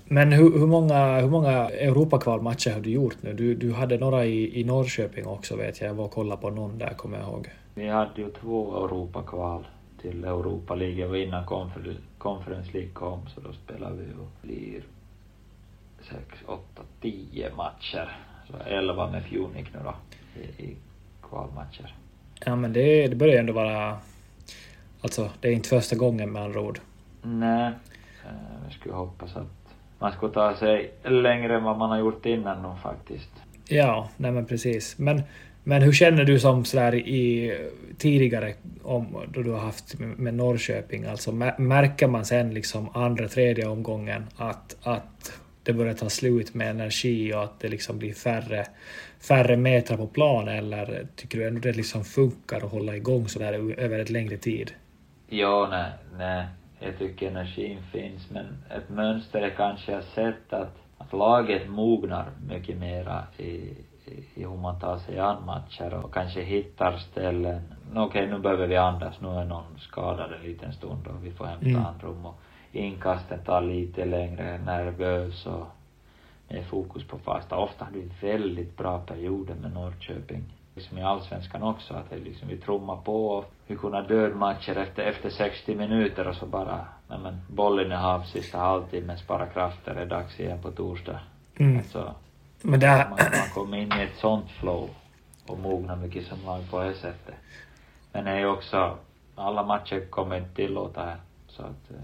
[0.06, 3.34] Men hur, hur, många, hur många Europakvalmatcher har du gjort nu?
[3.34, 5.90] Du, du hade några i, i Norrköping också vet jag.
[5.90, 7.50] Jag var och kollade på någon där kommer jag ihåg.
[7.74, 9.68] Vi hade ju två Europakval
[10.02, 14.84] till Europa League och innan Conference, Conference League kom så då spelade vi och blir
[16.02, 18.18] sex, åtta, tio matcher.
[18.48, 19.96] Så elva med Funic nu då
[20.42, 20.76] i, i
[21.30, 21.96] kvalmatcher.
[22.46, 23.98] Ja men det, det börjar ändå vara...
[25.02, 26.80] Alltså det är inte första gången med andra ord.
[27.22, 27.72] Nej.
[28.26, 32.26] Eh, jag skulle hoppas att man skulle ta sig längre än vad man har gjort
[32.26, 33.32] innan då faktiskt.
[33.68, 34.98] Ja, nej men precis.
[34.98, 35.22] Men
[35.64, 37.58] men hur känner du som sådär i
[37.98, 43.68] tidigare om, då du har haft med Norrköping, alltså märker man sen liksom andra, tredje
[43.68, 48.66] omgången att, att det börjar ta slut med energi och att det liksom blir färre,
[49.28, 53.80] färre metrar på plan eller tycker du ändå det liksom funkar att hålla igång sådär
[53.80, 54.72] över ett längre tid?
[55.30, 56.46] Ja, nej, nej.
[56.80, 58.46] Jag tycker energin finns men
[58.78, 63.74] ett mönster är kanske jag sett att, att laget mognar mycket mera i,
[64.12, 67.62] i hur man tar sig an matcher och kanske hittar ställen.
[67.92, 71.32] Okej, okay, nu behöver vi andas, nu är någon skadad en liten stund och vi
[71.32, 71.86] får hämta mm.
[71.86, 72.40] andrum och
[72.72, 75.68] inkasten tar lite längre, nervös och
[76.48, 77.58] med fokus på fasta.
[77.58, 80.44] Ofta har vi väldigt bra perioder med Norrköping.
[80.76, 85.04] Liksom i allsvenskan också, att det liksom, vi trummar på och vi kunde dödmatcher efter,
[85.04, 89.96] efter 60 minuter och så bara, nej men bollen är hav sista halvtimmen, spara krafter,
[89.96, 91.20] är dags igen på torsdag.
[91.60, 91.78] Mm.
[91.78, 92.16] Alltså,
[92.62, 93.10] men det här...
[93.10, 94.90] man, man kommer in i ett sånt flow
[95.48, 97.36] och mognar mycket som lag på det sättet.
[98.12, 98.98] Men det är ju också,
[99.36, 101.18] alla matcher kommer inte tillåta det.
[101.48, 101.92] Så att...
[101.92, 101.98] Eh.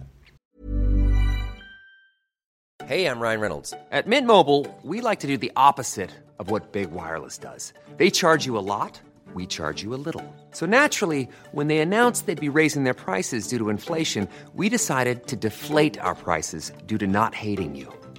[2.87, 3.73] Hej, I'm Ryan Reynolds.
[3.91, 7.73] At Mint Mobile, we like to do the opposite of what Big Wireless does.
[7.97, 9.01] They charge you a lot,
[9.33, 10.23] we charge you a little.
[10.51, 15.27] So naturally, when they announced they'd be raising their prices due to inflation, we decided
[15.27, 17.91] to deflate our prices due to not hating you.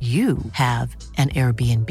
[0.00, 1.90] you have an Airbnb.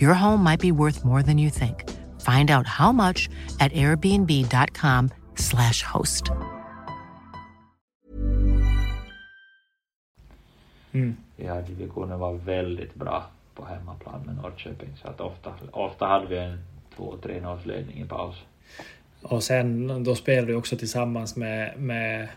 [0.00, 1.84] Your home might be worth more than you think.
[2.20, 3.28] Find out how much
[3.60, 6.30] at airbnb.com/slash host.
[10.92, 11.16] Mm.
[11.36, 16.26] Vi hade divisionen var väldigt bra på hemmaplan med Norrköping så att ofta, ofta hade
[16.26, 16.58] vi en
[16.96, 18.36] 2-3 ledning i paus.
[19.22, 22.28] Och sen då spelar du också tillsammans med, med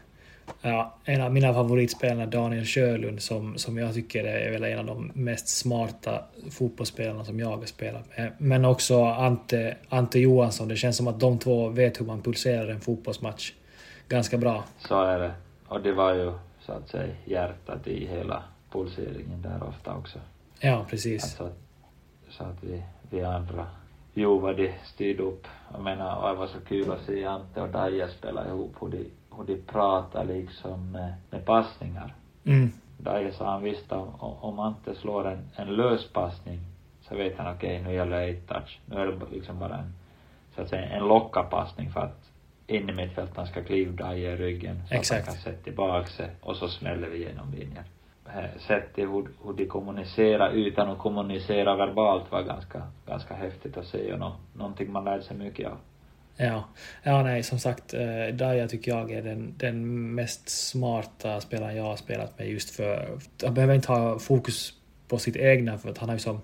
[0.62, 4.86] ja, en av mina favoritspelare, Daniel Sjölund, som, som jag tycker är väl en av
[4.86, 8.32] de mest smarta fotbollsspelarna som jag har spelat med.
[8.38, 10.68] Men också Ante, Ante Johansson.
[10.68, 13.54] Det känns som att de två vet hur man pulserar en fotbollsmatch
[14.08, 14.64] ganska bra.
[14.80, 15.32] Så är det.
[15.68, 16.32] Och det var ju
[16.66, 20.20] så att säga hjärtat i hela pulseringen där ofta också.
[20.60, 21.24] Ja, precis.
[21.24, 21.50] Alltså,
[22.30, 23.68] så att vi, vi andra
[24.14, 25.48] jo vad de styrde upp.
[25.74, 29.06] Jag menar, det var så kul att se Ante och Daja spela ihop, hur de,
[29.38, 32.14] hur de pratar liksom med, med passningar.
[32.44, 32.72] Mm.
[32.98, 36.60] Daja sa han visste om, om Ante slår en, en lös passning
[37.02, 38.80] så vet han okej, okay, nu gäller det touch.
[38.86, 39.94] Nu är det liksom bara en,
[40.56, 42.32] så att säga, en lockapassning för att
[42.68, 45.22] in i mittfältaren ska kliva Daja i ryggen så Exakt.
[45.22, 47.84] att han kan sätta tillbaka sig och så smäller vi igenom linjen.
[48.58, 54.14] Sättet hur, hur de kommunicerar utan att kommunicera verbalt var ganska, ganska häftigt att se
[54.14, 55.78] och no, någonting man lärde sig mycket av.
[56.38, 56.64] Ja,
[57.04, 61.84] ja nej som sagt, eh, Daya tycker jag är den, den mest smarta spelaren jag
[61.84, 63.20] har spelat med just för...
[63.44, 64.74] Han behöver inte ha fokus
[65.08, 66.42] på sitt egna för att han har ju som...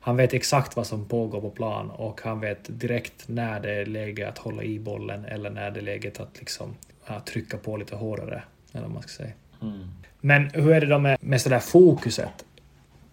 [0.00, 3.86] Han vet exakt vad som pågår på plan och han vet direkt när det är
[3.86, 7.76] läge att hålla i bollen eller när det är läget att liksom ja, trycka på
[7.76, 8.42] lite hårdare.
[8.72, 9.32] Eller vad man ska säga.
[9.62, 9.88] Mm.
[10.20, 12.44] Men hur är det då med, med sådär fokuset?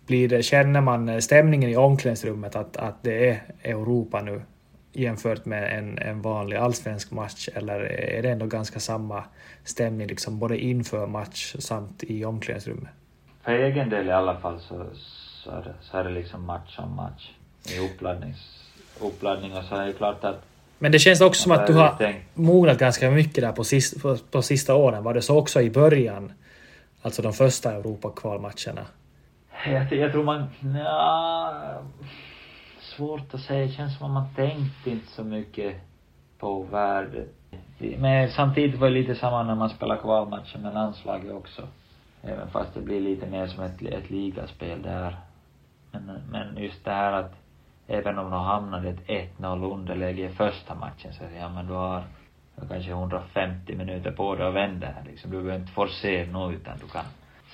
[0.06, 4.42] Blir det, känner man stämningen i omklädningsrummet att, att det är Europa nu
[4.94, 9.24] jämfört med en, en vanlig allsvensk match eller är det ändå ganska samma
[9.64, 12.90] stämning liksom både inför match samt i omklädningsrummet?
[13.44, 14.86] För egen del i alla fall så,
[15.44, 17.32] så, är, det, så är det liksom match om match
[17.70, 20.44] i uppladdnings, uppladdning och så är det klart att
[20.80, 24.18] Men det känns också som att du har mognat ganska mycket där på, sist, på,
[24.32, 25.04] på sista åren.
[25.04, 26.34] Var det så också i början?
[27.02, 28.86] Alltså de första Europakvalmatcherna?
[29.66, 30.48] Jag, jag tror man...
[30.76, 31.82] Ja,
[33.02, 33.66] svårt att säga.
[33.66, 35.76] Det känns som att man tänkte inte så mycket
[36.40, 37.28] på värdet.
[37.98, 41.62] Men samtidigt var det lite samma när man spelar kvalmatcher med landslaget också.
[42.24, 45.18] Även fast det blir lite mer som ett, ett ligaspel där.
[45.92, 47.34] Men, men just det här att
[47.88, 52.04] även om de hamnade ett 1-0 underläge i första matchen så ja men du har
[52.70, 55.32] kanske 150 minuter på dig att vända här liksom.
[55.32, 57.06] Du behöver inte forcera något utan du kan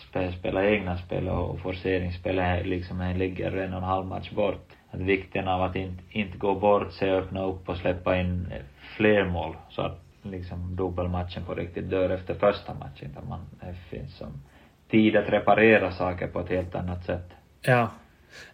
[0.09, 4.76] spela, spela egna spel och forceringsspelet liksom ligger en och en halv match bort.
[4.97, 8.53] Att vikten av att inte, inte gå bort sig, öppna upp och släppa in
[8.97, 13.97] fler mål så att liksom dubbelmatchen på riktigt dör efter första matchen där man, det
[13.97, 14.41] finns som
[14.89, 17.29] tid att reparera saker på ett helt annat sätt.
[17.61, 17.91] Ja.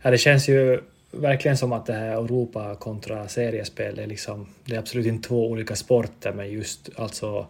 [0.01, 4.75] Ja, det känns ju verkligen som att det här Europa kontra seriespel är liksom, det
[4.75, 7.47] är absolut inte två olika sporter men just alltså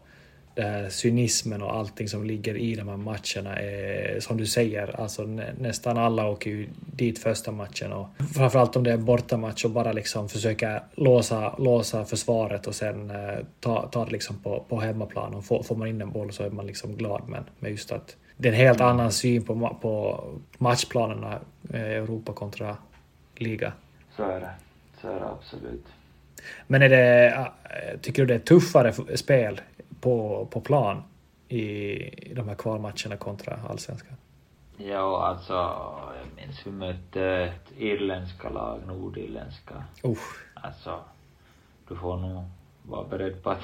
[0.55, 5.23] här cynismen och allting som ligger i de här matcherna är som du säger, alltså
[5.23, 9.65] nä, nästan alla åker ju dit första matchen och framförallt om det är en bortamatch
[9.65, 14.65] och bara liksom försöka låsa, låsa försvaret och sen eh, ta, ta det liksom på,
[14.69, 17.43] på hemmaplan och får, får man in en boll så är man liksom glad men,
[17.59, 20.23] men just att det är en helt annan syn på, på
[20.57, 21.39] matchplanerna
[21.73, 22.77] eh, Europa kontra
[23.35, 23.73] liga.
[24.15, 24.51] Så är det.
[25.01, 25.85] Så är det absolut.
[26.67, 27.51] Men är det,
[28.01, 29.61] tycker du det är tuffare spel
[30.03, 31.03] på, på plan
[31.47, 34.17] i de här kvalmatcherna kontra allsvenskan?
[34.77, 35.53] Ja, alltså,
[36.17, 39.83] jag minns vi mötte ett irländska lag, nordirländska.
[40.03, 40.45] Usch.
[40.53, 40.99] Alltså,
[41.87, 42.43] du får nog
[42.83, 43.63] vara beredd på att,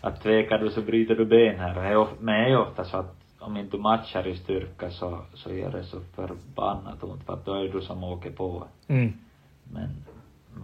[0.00, 2.08] att tvekar du så bryter du ben här.
[2.20, 5.84] Men det är ofta så att om inte matchar i styrka så, så gör det
[5.84, 8.64] så förbannat ont för att då är det du som åker på.
[8.88, 9.12] Mm.
[9.72, 10.04] Men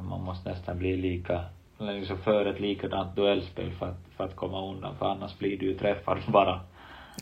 [0.09, 1.45] man måste nästan bli lika,
[1.87, 5.67] liksom för ett likadant duellspel för att, för att komma undan för annars blir du
[5.67, 6.61] ju träffad bara.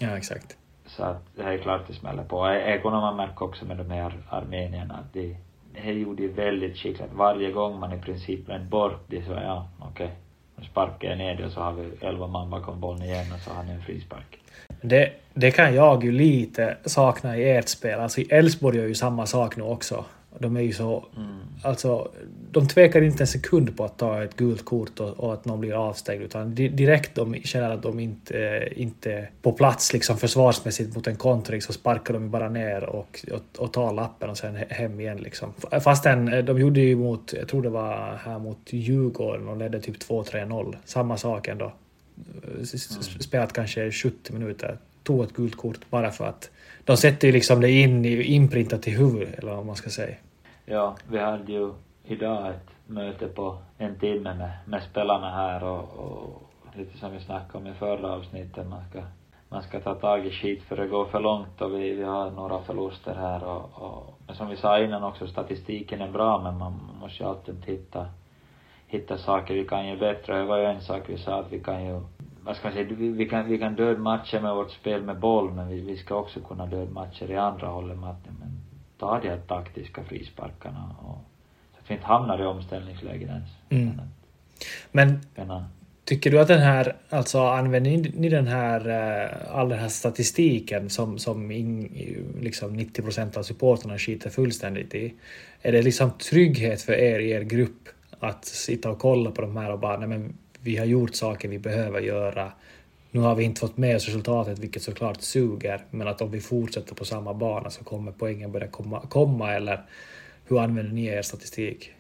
[0.01, 0.57] Ja, exakt.
[0.87, 2.61] Så att det är klart det smäller på.
[2.83, 5.37] Kunde man märka också med de här armenierna att de,
[5.73, 7.13] det gjorde ju väldigt skickligt.
[7.13, 10.07] Varje gång man i princip vänt bort det så, ja, okej.
[10.07, 10.17] Okay.
[10.57, 13.41] Nu sparkar jag ner det och så har vi elva man bakom bollen igen och
[13.41, 14.39] så har ni en frispark.
[14.81, 18.01] Det, det kan jag ju lite sakna i ert spel.
[18.01, 20.05] Alltså i Elfsborg gör ju samma sak nu också.
[20.39, 21.05] De är ju så...
[21.17, 21.39] Mm.
[21.63, 22.11] Alltså,
[22.51, 25.61] de tvekar inte en sekund på att ta ett gult kort och, och att någon
[25.61, 26.23] blir avstängd.
[26.23, 31.17] Utan direkt de känner att de inte, inte är på plats liksom försvarsmässigt mot en
[31.17, 35.17] kontring så sparkar de bara ner och, och, och tar lappen och sen hem igen.
[35.17, 35.53] Liksom.
[35.85, 39.97] Fastän de gjorde ju mot, jag tror det var här mot Djurgården och ledde typ
[39.97, 40.77] 2-3-0.
[40.85, 41.73] Samma sak ändå.
[42.45, 42.67] Mm.
[43.21, 46.51] Spelat kanske 70 minuter tog ett gult kort bara för att
[46.89, 50.17] de sätter ju liksom det in i, inprintat i huvudet, eller vad man ska säga.
[50.65, 51.73] Ja, vi hade ju
[52.05, 56.43] idag ett möte på en timme med, med spelarna här och, och
[56.77, 59.03] lite som vi snackade om i förra avsnittet, man ska,
[59.49, 62.31] man ska ta tag i skit för det går för långt och vi, vi har
[62.31, 66.59] några förluster här och, och men som vi sa innan också, statistiken är bra men
[66.59, 68.07] man måste ju alltid hitta,
[68.87, 70.39] hitta saker vi kan ju bättre.
[70.39, 72.01] Det var ju en sak vi sa att vi kan ju
[72.49, 75.19] vad ska man säga, vi, vi kan, vi kan döda matcher med vårt spel med
[75.19, 78.61] boll, men vi, vi ska också kunna döda matcher i andra hållet med att men,
[78.99, 81.25] ta de här taktiska frisparkarna och
[81.73, 83.51] så att vi inte hamnar i omställningslägen ens.
[83.69, 84.01] Mm.
[84.93, 85.65] Men Penna.
[86.05, 89.89] tycker du att den här, alltså använder ni, ni den här, eh, all den här
[89.89, 91.89] statistiken som, som in,
[92.41, 95.15] liksom 90 procent av supporterna skiter fullständigt i?
[95.63, 97.89] Är det liksom trygghet för er i er grupp
[98.21, 101.49] att sitta och kolla på de här och bara, nej men vi har gjort saker
[101.49, 102.53] vi behöver göra.
[103.11, 106.41] Nu har vi inte fått med oss resultatet, vilket såklart suger, men att om vi
[106.41, 109.81] fortsätter på samma bana så kommer poängen börja komma, komma eller
[110.49, 111.93] hur använder ni er statistik?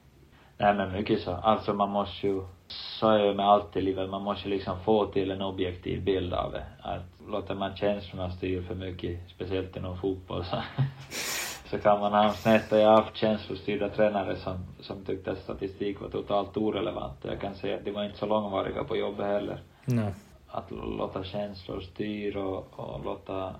[0.58, 1.30] Nej men mycket så.
[1.30, 5.06] Alltså man måste ju, så är det med allt i livet, man måste liksom få
[5.06, 6.64] till en objektiv bild av det.
[6.80, 10.56] Att låter man känslorna styra för mycket, speciellt inom fotboll, så,
[11.70, 12.72] så kan man snett.
[12.72, 17.16] Och jag har haft känslostyrda tränare som, som tyckte att statistik var totalt orelevant.
[17.22, 19.60] Jag kan säga att de var inte så långvariga på jobbet heller.
[19.84, 20.12] Nej.
[20.48, 23.54] Att låta känslor styra och, och låta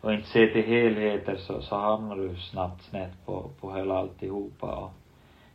[0.00, 4.74] och inte se till helheter så, så hamnar du snabbt snett på, på hela alltihopa
[4.74, 4.90] och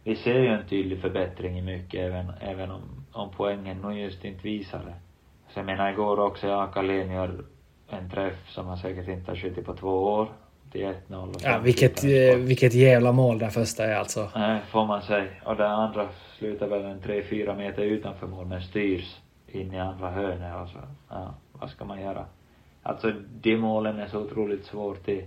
[0.03, 2.81] vi ser ju en tydlig förbättring i mycket även, även om,
[3.12, 4.95] om poängen nog just inte visar det.
[5.53, 7.43] Så jag menar igår också, jag Carlén gör
[7.89, 10.27] en träff som han säkert inte har skjutit på två år.
[10.71, 11.36] Till 1-0.
[11.36, 14.29] och Ja, vilket, eh, vilket jävla mål det första är alltså.
[14.36, 15.27] Nej, får man säga.
[15.45, 19.79] Och den andra slutar väl en tre fyra meter utanför mål men styrs in i
[19.79, 20.77] andra hörnet och så,
[21.10, 22.25] ja, vad ska man göra?
[22.84, 25.25] Alltså de målen är så otroligt svårt till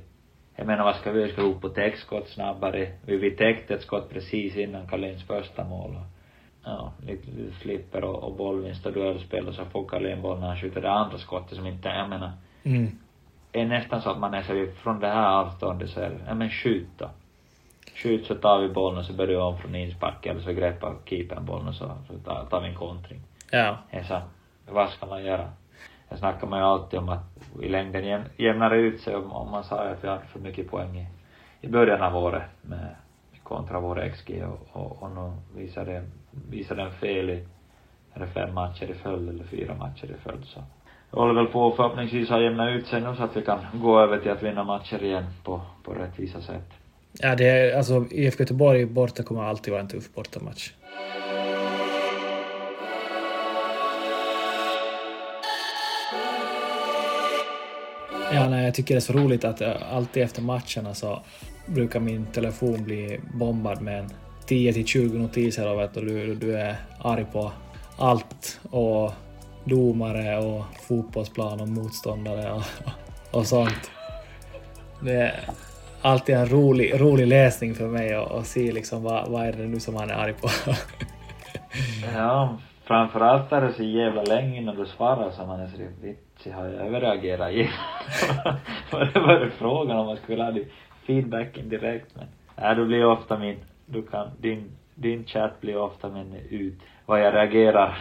[0.56, 1.32] jag menar vad ska vi göra?
[1.32, 2.92] Ska vi upp på täckskott snabbare?
[3.06, 5.96] Vi, vi täckte ett skott precis innan Carléns första mål
[6.64, 10.48] ja, lite, lite flipper och, och bollvinst och duellspel och så får Carlén bollen när
[10.48, 12.32] han skjuter det andra skottet som inte, jag menar,
[12.64, 12.98] Mm.
[13.52, 16.34] Är nästan så att man är så från det här avståndet så är det, ja
[16.34, 17.10] men skjut då.
[17.94, 20.94] Skjut så tar vi bollen och så börjar vi om från inspark eller så greppar
[21.04, 23.20] keepern bollen och så, så tar, tar vi en kontring.
[23.50, 23.76] Ja.
[24.08, 24.20] Så,
[24.68, 25.50] vad ska man göra?
[26.08, 27.24] Jag snackar man ju alltid om att
[27.62, 30.40] i längden jäm, jämnar det ut sig om, om man sa att vi hade för
[30.40, 31.06] mycket poäng i,
[31.60, 32.96] i början av året med
[33.42, 36.04] kontra vår XG och, och, och nu visar det,
[36.50, 37.46] visar den fel i,
[38.12, 40.60] är det fem matcher i följd eller fyra matcher i följd så
[41.12, 43.58] jag håller väl på att förhoppningsvis ha jämnat ut sig nu så att vi kan
[43.74, 46.70] gå över till att vinna matcher igen på, på rättvisa sätt.
[47.12, 50.72] Ja, det är, alltså IFK Göteborg borta kommer alltid vara en tuff bortamatch.
[58.34, 61.22] Ja, nej, jag tycker det är så roligt att eh, alltid efter matcherna så
[61.66, 64.10] brukar min telefon bli bombad med en
[64.46, 67.52] 10 till 20 notiser av att du, du är arg på
[67.98, 69.12] allt och
[69.64, 72.62] domare och fotbollsplan och motståndare och,
[73.38, 73.90] och sånt.
[75.00, 75.40] Det är
[76.02, 79.80] alltid en rolig, rolig läsning för mig att se liksom vad, vad är det nu
[79.80, 80.48] som han är arg på.
[82.14, 86.52] Ja, framförallt är det så jävla länge innan du svarar så man är så vitsig,
[86.52, 87.72] har jag överreagerat igen?
[88.90, 90.54] Vad var det frågan om man skulle ha
[91.06, 96.08] feedbacken direkt men, nej det blir ofta min, du kan, din, din chatt blir ofta
[96.08, 97.98] min ut, vad jag reagerar,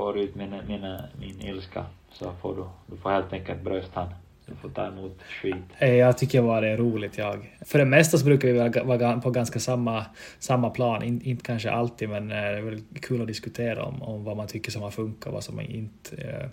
[0.00, 4.10] får ut min, mina, min ilska, så får du, du får helt enkelt brösthand.
[4.46, 5.54] Du får ta emot skit.
[5.78, 7.56] Eh, Jag tycker bara det är roligt jag.
[7.66, 10.06] För det mesta så brukar vi vara på ganska samma,
[10.38, 11.02] samma plan.
[11.02, 14.36] In, inte kanske alltid men eh, det är väl kul att diskutera om, om vad
[14.36, 16.48] man tycker som har funkat och vad som inte, eh,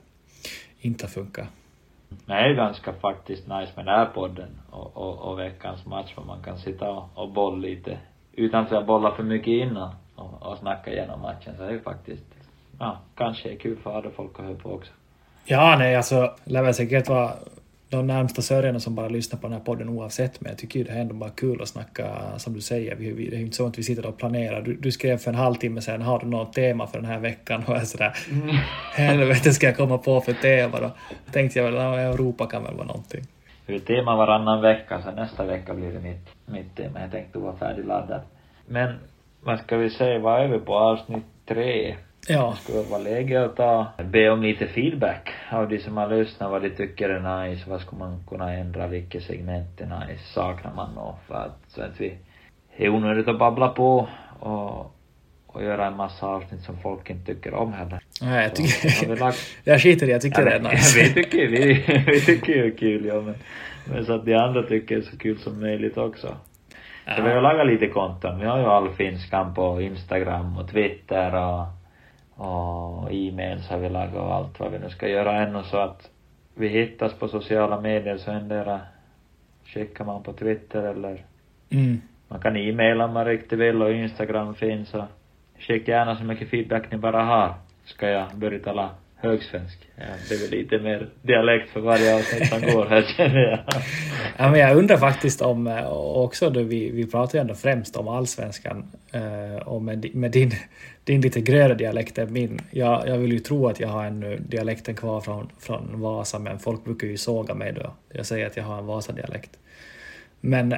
[0.80, 1.48] inte har funkat.
[2.26, 6.22] Det är ganska faktiskt nice med den här podden och, och, och veckans match för
[6.22, 7.98] man kan sitta och, och bolla lite
[8.34, 11.80] utan att jag bollar för mycket innan och, och snacka igenom matchen så är det
[11.80, 12.24] faktiskt,
[12.80, 14.92] ja, kanske är kul för andra folk att höra på också.
[15.46, 17.32] Ja, nej alltså lär väl säkert vara
[17.90, 20.86] de närmsta sörjorna som bara lyssnar på den här podden oavsett men jag tycker ju
[20.86, 22.06] det är ändå bara kul att snacka
[22.38, 22.96] som du säger.
[22.96, 24.62] Vi, vi, det är ju inte så att vi sitter och planerar.
[24.62, 27.64] Du, du skrev för en halvtimme sedan, har du något tema för den här veckan?
[27.68, 28.14] Och jag är sådär,
[28.94, 30.92] helvete ska jag komma på för tema då?
[31.32, 33.24] Tänkte jag väl, Europa kan väl vara någonting.
[33.66, 37.02] Det är tema varannan vecka så nästa vecka blir det mitt, mitt tema.
[37.02, 38.22] Jag tänkte vara färdigladdad.
[38.66, 38.94] Men
[39.42, 41.96] vad ska vi säga, vad är vi på avsnitt tre?
[42.28, 42.58] Ja,
[42.90, 46.70] vara läge att ta, be om lite feedback av de som har lyssnat, vad de
[46.70, 51.20] tycker är nice, vad skulle man kunna ändra, vilket segment är nice, saknar man något
[51.28, 52.18] för att, så att vi,
[52.78, 54.08] det är onödigt att babbla på
[54.40, 54.94] och, och
[55.58, 58.00] och göra en massa avsnitt som folk inte tycker om heller.
[58.22, 59.16] Nej, jag tycker...
[59.16, 61.00] lagt- jag skiter i jag tycker det är Ja, nice.
[61.04, 61.74] vi tycker vi,
[62.08, 63.36] vi tycker ju det är kul ja men,
[63.86, 66.36] men så att de andra tycker det är så kul som möjligt också.
[67.16, 68.40] Så vi har lagat lite konton.
[68.40, 71.66] Vi har ju allfinskan på Instagram och Twitter och,
[72.38, 76.10] och e-mails har vi lagat och allt vad vi nu ska göra ännu så att
[76.56, 78.80] vi hittas på sociala medier så endera
[79.66, 81.26] skickar man på Twitter eller
[81.70, 82.02] Mm.
[82.28, 85.04] man kan e-maila om man riktigt vill och Instagram finns och
[85.60, 87.54] skicka gärna så mycket feedback ni bara har.
[87.86, 89.80] Ska jag börja tala högsvensk?
[89.96, 93.60] Ja, det blir lite mer dialekt för varje avsnitt som går här känner jag.
[94.38, 97.96] Ja, men jag undrar faktiskt om, eh, också då vi, vi pratar ju ändå främst
[97.96, 100.52] om allsvenskan eh, och med, med din,
[101.04, 102.60] din lite grövre dialekt än min.
[102.72, 106.60] Jag, jag vill ju tro att jag har ännu dialekten kvar från, från Vasa men
[106.60, 107.94] folk brukar ju såga mig då.
[108.14, 109.52] Jag säger att jag har en Vasa-dialekt.
[110.42, 110.76] Men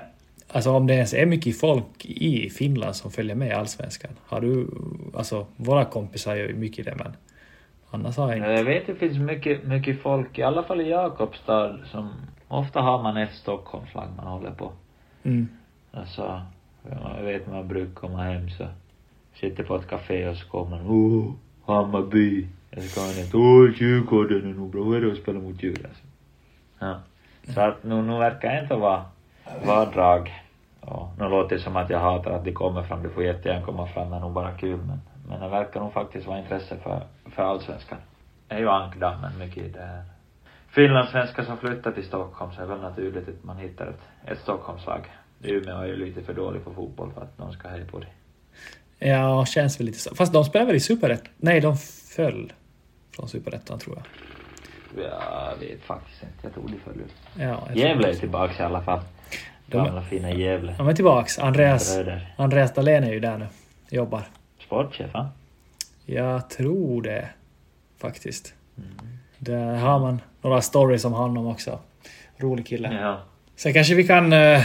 [0.48, 4.12] alltså om det ens är mycket folk i Finland som följer med i allsvenskan.
[4.26, 4.68] Har du,
[5.14, 7.14] alltså våra kompisar gör ju mycket det men
[7.92, 8.50] annars har jag inte.
[8.50, 12.10] Jag vet det finns mycket, mycket folk, i alla fall i Jakobstad, som
[12.48, 14.72] ofta har man ett Stockholmslag man håller på.
[15.24, 15.48] Mm.
[15.92, 16.42] Alltså,
[16.90, 18.66] ja, jag vet man brukar komma hem så
[19.40, 21.34] sitter på ett café och så kommer man Åh,
[21.66, 22.48] Hammarby.
[22.76, 24.84] Och så kommer ner Åh, Djurgården är nog bra.
[24.84, 25.92] Hur är det att spela mot Djurgården?
[26.80, 27.00] Ja.
[27.54, 29.06] Så att nu, nu verkar det inte vara,
[29.66, 30.32] vara drag.
[30.82, 33.04] Och nu låter det som att jag hatar att de kommer fram.
[33.04, 34.78] De får jättegärna komma fram, det är nog bara kul.
[34.78, 37.02] Men, men det verkar nog faktiskt vara intresse för,
[37.36, 37.98] för allsvenskan.
[38.48, 40.04] Det är ju ankdammen mycket i det här.
[40.70, 44.40] Finlandssvenskar som flyttar till Stockholm så är det väl naturligt att man hittar ett, ett
[44.40, 45.02] Stockholmslag.
[45.42, 48.08] Umeå är ju lite för dålig på fotboll för att någon ska heja på det.
[49.08, 50.16] Ja, känns väl lite så.
[50.16, 51.28] Fast de spelar väl i Superettan?
[51.38, 51.78] Nej, de
[52.16, 52.54] föll
[53.16, 54.06] från Superettan tror jag.
[55.04, 56.36] Jag vet faktiskt inte.
[56.42, 57.14] Jag tror de föll ut.
[57.40, 59.02] Ja, Gävle är tillbaks i alla fall.
[59.66, 60.76] De Gamla fina Gävle.
[60.78, 61.40] De är tillbaks.
[61.40, 61.98] Andreas.
[62.38, 63.48] Andreas Dahlén är ju där nu.
[63.90, 64.24] Jobbar.
[64.70, 65.30] Sportchef, va?
[66.06, 67.30] Jag tror det.
[67.98, 68.54] Faktiskt.
[69.38, 71.80] Där har man några stories om honom också.
[72.38, 72.94] Rolig kille.
[72.94, 73.22] Ja.
[73.56, 74.62] Sen kanske vi kan eh,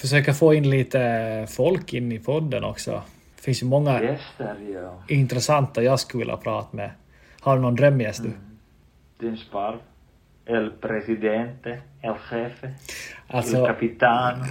[0.00, 3.02] försöka få in lite folk in i podden också.
[3.36, 5.02] Det finns ju många Gäster, ja.
[5.08, 6.90] intressanta jag skulle vilja prata med.
[7.40, 8.32] Har du någon drömgäst du?
[9.26, 9.78] Din sparv.
[10.46, 11.80] El presidente.
[12.02, 12.66] El jefe.
[12.66, 12.72] El
[13.26, 14.44] Alltså, capitan.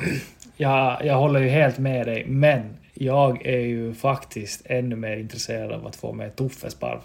[0.58, 5.72] jag, jag håller ju helt med dig, men jag är ju faktiskt ännu mer intresserad
[5.72, 7.00] av att få med Toffe Sparv.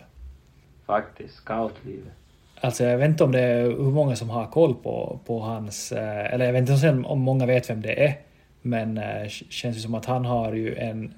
[0.87, 1.35] Faktiskt.
[1.35, 2.13] Scoutlivet.
[2.61, 5.93] Alltså jag vet inte om det är hur många som har koll på, på hans...
[5.93, 8.15] eh, Eller jag vet inte om många vet vem det är.
[8.63, 11.15] Men eh, känns ju som att han har ju en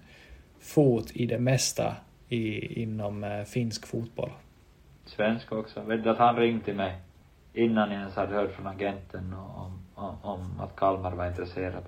[0.60, 1.96] fot i det mesta
[2.28, 4.30] i, inom eh, finsk fotboll.
[5.06, 5.80] Svensk också.
[5.80, 6.96] Vet du att han ringde till mig
[7.54, 11.84] innan jag ens hade hört från agenten om, om, om att Kalmar var intresserad.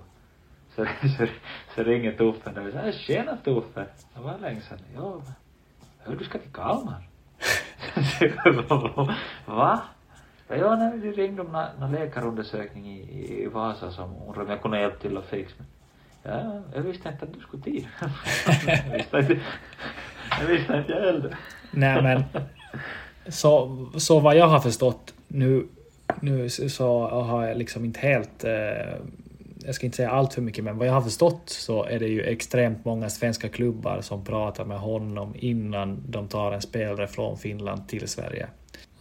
[0.75, 0.85] Så,
[1.17, 1.27] så,
[1.75, 3.85] så ringer Toffe och säger äh, tjena Toffe.
[4.13, 4.79] Det var länge sedan.
[4.95, 5.21] Ja,
[5.99, 7.09] hör du ska till Kalmar?
[9.45, 9.81] Va?
[10.47, 14.49] Ja, ja nej, vi ringde om någon läkarundersökning i, i, i Vasa som undrade om
[14.49, 15.63] jag kunde hjälpa till att fixa.
[16.23, 17.87] Ja, jag visste inte att du skulle dit.
[18.67, 19.39] jag visste inte,
[20.39, 21.37] jag visste inte jag heller.
[21.71, 22.23] Nej men
[23.27, 25.67] så, så vad jag har förstått nu,
[26.21, 28.43] nu så har jag liksom inte helt...
[28.43, 28.95] Eh,
[29.65, 32.07] jag ska inte säga allt för mycket men vad jag har förstått så är det
[32.07, 37.37] ju extremt många svenska klubbar som pratar med honom innan de tar en spelare från
[37.37, 38.47] Finland till Sverige.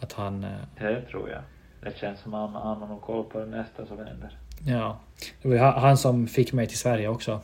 [0.01, 0.45] Att han...
[0.45, 1.41] Eh, Det tror jag.
[1.83, 4.39] Det känns som att han har koll på det nästa som händer.
[4.67, 4.99] ja.
[5.43, 7.41] Det var ju han som fick mig till Sverige också.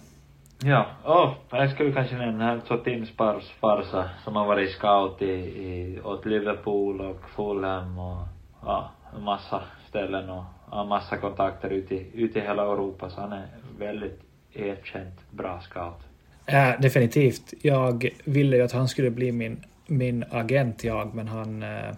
[0.62, 5.22] Ja, oh, jag skulle kanske nämna här så Tim Spars farsa som har varit scout
[5.22, 5.32] i,
[5.66, 8.22] i, åt Liverpool och Fulham och
[8.62, 13.32] ja, en massa ställen och har massa kontakter ute ute i hela Europa så han
[13.32, 13.46] är
[13.78, 14.20] väldigt
[14.52, 16.00] erkänt bra scout.
[16.46, 17.54] Ja, definitivt.
[17.62, 21.62] Jag ville ju att han skulle bli min, min agent jag, men han...
[21.62, 21.88] Eh,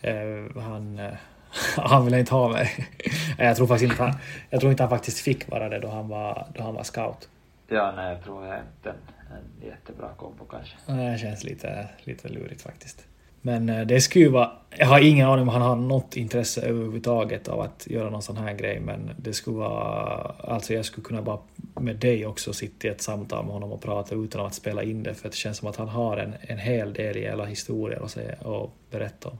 [0.00, 1.12] eh, han, eh,
[1.76, 2.88] han ville inte ha mig.
[3.38, 4.14] jag tror faktiskt inte han,
[4.50, 7.28] jag tror inte han faktiskt fick vara det då han var, då han var scout.
[7.68, 10.76] Ja, nej, jag tror jag inte en, en jättebra kombo kanske.
[10.86, 13.06] Det känns lite, lite lurigt faktiskt.
[13.42, 14.50] Men eh, det skulle ju vara...
[14.76, 18.36] Jag har ingen aning om han har något intresse överhuvudtaget av att göra någon sån
[18.36, 20.32] här grej, men det skulle vara...
[20.38, 21.38] Alltså jag skulle kunna bara
[21.80, 25.02] med dig också sitta i ett samtal med honom och prata utan att spela in
[25.02, 28.04] det, för det känns som att han har en, en hel del i hela historier
[28.04, 29.38] att säga och berätta om.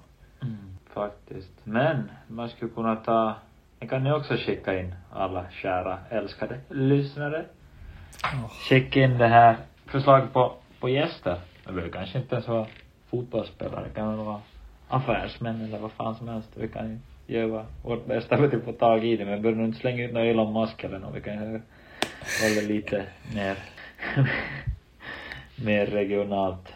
[0.94, 1.50] Faktiskt.
[1.64, 3.34] Men man skulle kunna ta,
[3.78, 7.44] det kan ni också skicka in alla kära älskade lyssnare.
[8.68, 11.40] Skicka in det här förslag på, på gäster.
[11.66, 12.66] Det behöver kanske inte ens vara
[13.10, 14.40] fotbollsspelare, kan väl vara
[14.88, 16.48] affärsmän eller vad fan som helst.
[16.54, 16.88] Vi kan
[17.26, 20.04] ju göra vårt bästa för att få tag i det, men börja nu inte slänga
[20.04, 21.16] ut någon Elon Musk eller något.
[21.16, 21.60] Vi kan ju
[22.42, 23.04] hålla lite
[23.34, 23.56] ner.
[25.64, 26.68] mer regionalt.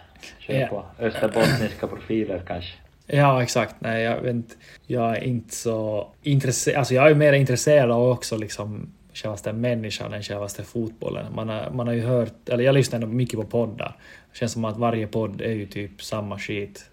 [0.47, 0.67] Ja.
[0.67, 2.73] på österbottniska profiler kanske.
[3.07, 3.75] Ja, exakt.
[3.79, 4.55] Nej, jag vet inte.
[4.87, 6.79] Jag är inte så intresserad.
[6.79, 11.27] Alltså jag är mer intresserad av också liksom självaste människan än självaste fotbollen.
[11.35, 13.97] Man har, man har ju hört, eller jag lyssnar ändå mycket på poddar.
[14.33, 16.91] Det känns som att varje podd är ju typ samma skit.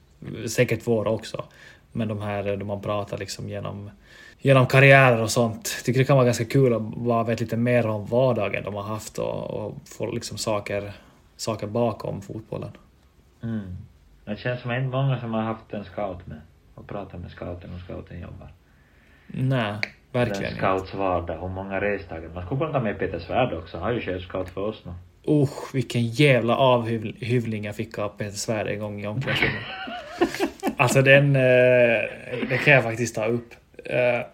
[0.48, 1.44] Säkert vår också.
[1.92, 3.92] Men de här där man pratar liksom genom,
[4.40, 5.82] genom karriärer och sånt.
[5.86, 8.84] Tycker det kan vara ganska kul att bara veta lite mer om vardagen de har
[8.84, 10.92] haft och, och få liksom saker,
[11.38, 12.72] saker bakom fotbollen.
[13.44, 13.78] Mm.
[14.26, 16.42] Det känns som en många som har haft en scout med
[16.76, 18.52] och pratat med scouten och scouten jobbar.
[19.28, 19.80] Nej,
[20.12, 22.30] verkligen Den scouts vardag, hur många resdagar.
[22.30, 24.84] Man skulle kunna ta med Peter Svärd också, han är ju själv scout för oss
[24.86, 24.92] nu.
[25.28, 29.64] Usch, vilken jävla avhyvling jag fick av Peter Svärd en gång i omklädningsrummet.
[30.78, 31.42] alltså den, eh,
[32.50, 33.54] det kan jag faktiskt ta upp.
[33.86, 34.26] Eh,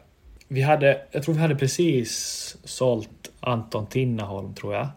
[0.47, 4.87] vi hade, jag tror vi hade precis sålt Anton Tinnaholm, tror jag,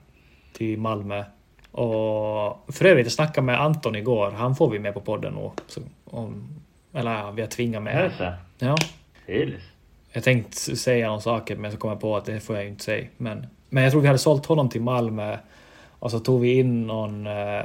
[0.53, 1.25] till Malmö.
[1.73, 4.31] Och för övrigt, jag snackade med Anton igår.
[4.31, 5.51] Han får vi med på podden nu.
[6.93, 7.95] Eller ja, vi har tvingat med?
[8.59, 8.77] Ja.
[9.27, 9.63] Trevligt.
[10.19, 12.71] Jag tänkte säga några saker men så kom jag på att det får jag ju
[12.71, 13.07] inte säga.
[13.17, 15.37] Men, men jag tror vi hade sålt honom till Malmö
[15.99, 17.65] och så tog vi in någon, eh,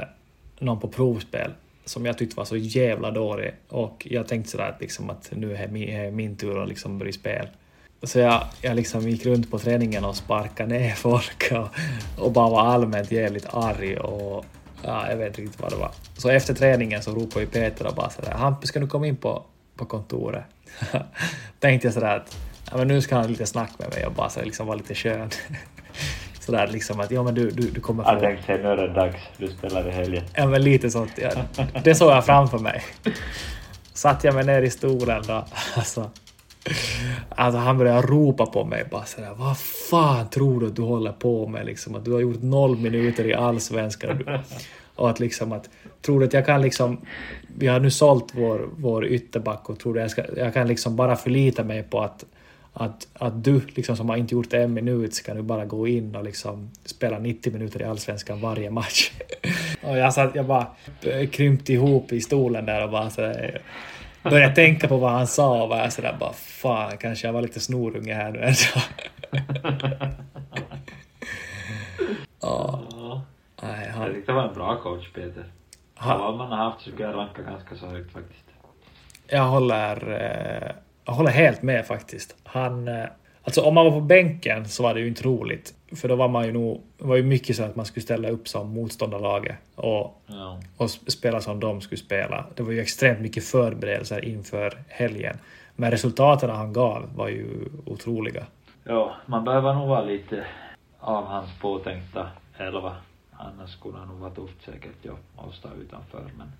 [0.60, 1.52] någon på provspel
[1.86, 3.54] som jag tyckte var så jävla dålig.
[3.70, 7.00] Och jag tänkte sådär att, liksom att nu är min, är min tur att liksom
[7.00, 7.48] börja spela.
[8.04, 11.68] Så jag, jag liksom gick runt på träningen och sparkade ner folk och,
[12.26, 14.46] och bara var allmänt jävligt arg och
[14.84, 15.92] ja, jag vet inte riktigt vad det var.
[16.18, 19.18] Så efter träningen så ropade ju Peter och bara sådär Hampus ska du komma in
[19.18, 19.44] på,
[19.76, 20.44] på kontoret?
[21.60, 22.38] Tänkte jag sådär att
[22.72, 24.78] ja, men nu ska han ha lite snack med mig och bara så liksom vara
[24.78, 25.30] lite skön.
[26.40, 28.20] Sådär liksom att ja men du, du, du kommer Jag få...
[28.20, 30.24] tänkte säga nu är det dags, du spelar i helgen.
[30.36, 31.12] Ja men lite sånt.
[31.16, 31.32] Ja.
[31.84, 32.84] Det såg jag framför mig.
[33.94, 35.46] Satt jag mig ner i stolen då.
[35.76, 36.10] Alltså,
[37.30, 39.34] alltså han började ropa på mig bara sådär.
[39.36, 39.58] Vad
[39.90, 41.96] fan tror du att du håller på med liksom?
[41.96, 44.10] Att du har gjort noll minuter i allsvenskan.
[44.10, 44.40] Och, du-
[44.96, 45.70] och att liksom att...
[46.02, 47.02] Tror du att jag kan liksom...
[47.58, 51.16] Vi har nu sålt vår, vår ytterback och tror jag, ska, jag kan liksom bara
[51.16, 52.26] förlita mig på att
[52.74, 56.16] att, att du liksom som har inte gjort en minut ska nu bara gå in
[56.16, 59.12] och liksom spela 90 minuter i Allsvenskan varje match.
[59.84, 60.68] och jag, satt, jag bara
[61.32, 63.62] krympte ihop i stolen där och bara sådär,
[64.24, 67.60] började tänka på vad han sa och var sådär bara fan kanske jag var lite
[67.60, 68.82] snorunge här nu ändå.
[72.42, 72.82] Ja.
[73.62, 75.46] Nej, han, det var en bra coach, Peter.
[75.96, 78.44] Ha- Av vad man har haft så skulle jag ranka ganska så högt faktiskt.
[79.28, 80.72] jag håller, eh,
[81.06, 82.36] jag håller helt med faktiskt.
[82.44, 83.06] Han, eh,
[83.44, 85.74] alltså om man var på bänken så var det ju inte roligt.
[85.96, 88.48] För då var man ju nog, var ju mycket så att man skulle ställa upp
[88.48, 90.60] som motståndarlaget och, Ja.
[90.78, 92.46] och sp- spela som de skulle spela.
[92.56, 95.38] Det var ju extremt mycket förberedelser inför helgen.
[95.76, 97.48] Men resultaten han gav var ju
[97.86, 98.44] otroliga.
[98.84, 100.46] Ja, man behöver nog vara lite
[101.00, 102.28] av hans påtänkta
[102.58, 102.96] elva.
[103.44, 106.24] Annars skulle han nog vara tufft säkert, ja, att stå utanför.
[106.38, 106.52] Men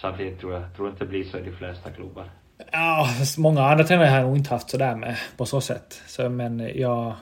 [0.00, 2.30] samtidigt tror jag, tror inte det blir så i de flesta klubbar.
[2.72, 6.02] Ja, många andra tränare har jag nog inte haft sådär med på så sätt.
[6.06, 7.14] Så, men jag...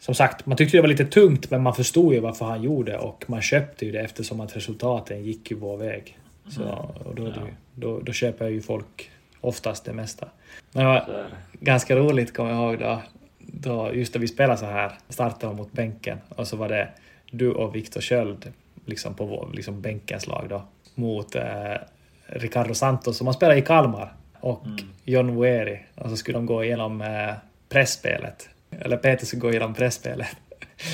[0.00, 2.98] Som sagt, man tyckte det var lite tungt, men man förstod ju varför han gjorde
[2.98, 6.18] och man köpte ju det eftersom att resultaten gick ju vår väg.
[6.48, 6.62] Så,
[7.04, 9.10] och då, det ju- då, då köper ju folk
[9.40, 10.28] oftast det mesta.
[10.72, 13.02] Men det var ganska roligt, kommer jag ihåg, då,
[13.38, 16.88] då just när vi spelade så här, startade mot bänken och så var det
[17.30, 18.52] du och Viktor Sköld
[18.84, 20.62] liksom på vår, liksom bänkens lag då,
[20.94, 21.74] mot eh,
[22.26, 24.66] Ricardo Santos som har spelat i Kalmar och
[25.04, 25.80] John Vueri.
[25.94, 27.34] Och så skulle de gå igenom eh,
[27.68, 28.48] pressspelet.
[28.70, 30.36] Eller Peter skulle gå igenom pressspelet.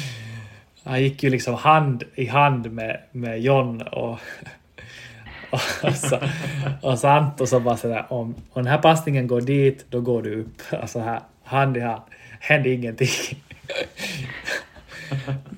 [0.82, 4.18] Han gick ju liksom hand i hand med, med John och,
[5.82, 6.18] och, så,
[6.82, 10.41] och Santos och bara sådär om, om den här passningen går dit, då går du
[10.41, 10.62] upp.
[10.70, 12.03] Alltså här, hand i hand.
[12.41, 13.09] Hände ingenting.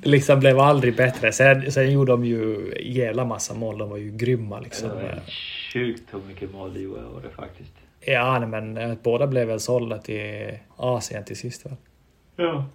[0.03, 1.33] Det liksom blev aldrig bättre.
[1.33, 3.79] Sen, sen gjorde de ju jävla massa mål.
[3.79, 4.89] De var ju grymma liksom.
[4.89, 5.21] Det var
[5.73, 7.73] sjukt hur mycket mål de gjorde faktiskt.
[8.01, 11.77] Ja, nej, men eh, båda blev väl sålda till Asien till sist väl?
[12.37, 12.67] Ja.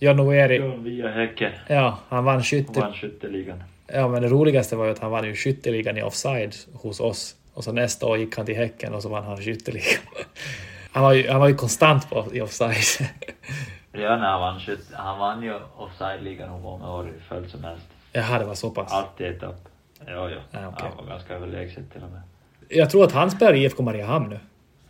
[0.00, 1.52] Oeri, John via Häcken.
[1.68, 2.80] ja, han vann skytte...
[2.80, 3.62] Vann skytteligan.
[3.86, 7.36] Ja, men det roligaste var ju att han vann ju skytteligan i offside hos oss.
[7.54, 10.02] Och så nästa år gick han till Häcken och så vann han skytteligan.
[10.92, 12.76] Han var ju, han var ju konstant på, i offside.
[13.92, 14.60] Ja, när han vann
[14.92, 17.86] han vann ju offside-ligan hur många år i följd som helst.
[18.12, 18.92] Jaha, det var så pass.
[18.92, 19.68] Alltid etapp.
[20.06, 20.36] Ja, ja.
[20.50, 20.88] Ja, okej.
[20.88, 22.22] Han var ganska överlägset till och med.
[22.68, 24.38] Jag tror att han spelar i IFK Mariehamn nu.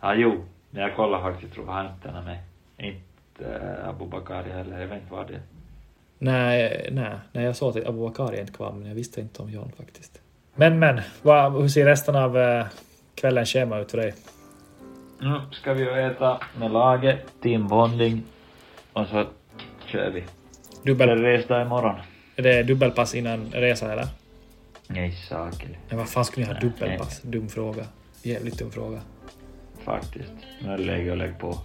[0.01, 0.45] Ja, jo.
[0.69, 2.39] När jag kollar faktiskt tror jag han inte är med.
[2.77, 4.79] Inte äh, Abubakari heller.
[4.79, 5.41] Jag vet inte vad det är.
[6.17, 9.49] Nej, nej, nej jag såg att Abubakar är inte kvar, men jag visste inte om
[9.49, 10.21] John faktiskt.
[10.55, 12.65] Men, men, vad, hur ser resten av eh,
[13.15, 14.13] kvällens schema ut för dig?
[15.19, 18.23] Nu ska vi äta med laget, teambonding
[18.93, 19.27] och så
[19.85, 20.23] kör vi.
[20.83, 21.95] Dubbel, resdag imorgon.
[22.35, 24.07] är det dubbelpass innan resa eller?
[24.87, 25.69] Nej, saker.
[25.89, 27.21] Men vad fan skulle ni ha dubbelpass?
[27.21, 27.85] Dum fråga.
[28.23, 29.01] Jävligt dum fråga.
[29.83, 30.31] Faktiskt.
[30.63, 31.57] Det läge att lägga på.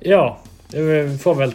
[0.00, 0.38] Ja,
[0.72, 1.54] vi får väl...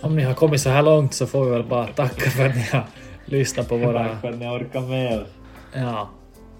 [0.00, 2.54] Om ni har kommit så här långt så får vi väl bara tacka för att
[2.54, 2.84] ni har
[3.24, 4.08] lyssnat på våra...
[4.08, 5.28] Tack för att ni orkar med oss.
[5.72, 6.10] Ja.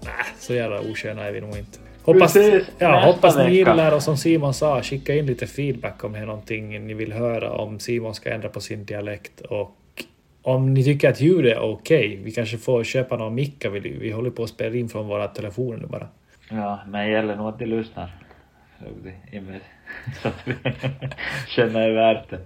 [0.01, 1.79] Nej, så jävla osköna är vi nog inte.
[2.03, 3.53] Hoppas, Precis, ja, hoppas ni vecka.
[3.53, 7.13] gillar och som Simon sa, skicka in lite feedback om det är någonting ni vill
[7.13, 9.75] höra om Simon ska ändra på sin dialekt och
[10.41, 12.19] om ni tycker att ljudet är okej.
[12.23, 13.69] vi kanske får köpa några mickar.
[13.69, 16.07] Vi, vi håller på att spela in från våra telefoner nu bara.
[16.49, 18.11] Ja, men det gäller nog att de lyssnar.
[20.21, 20.53] Så att vi
[21.47, 22.39] känner är värt det.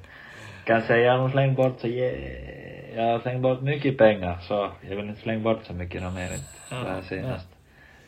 [0.66, 2.14] Kan säga jag har nog slängt bort så ge,
[2.95, 6.30] jag har slängt bort mycket pengar så jag vill inte slänga bort så mycket mer.
[6.72, 7.47] Ja, det här senast.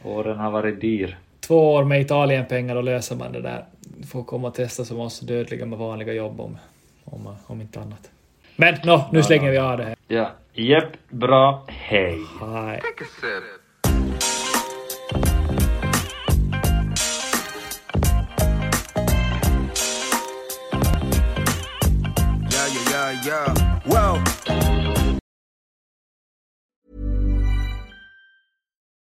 [0.04, 1.18] Åren har varit dyr.
[1.48, 3.66] Två år med Italienpengar och löser man det där.
[4.12, 6.58] Får komma och testa som oss dödliga med vanliga jobb om,
[7.04, 8.12] om, om inte annat.
[8.56, 9.95] Men nå, nu slänger vi av det här.
[10.08, 12.20] Ja, jepp, bra, hej.
[12.41, 12.82] Hej.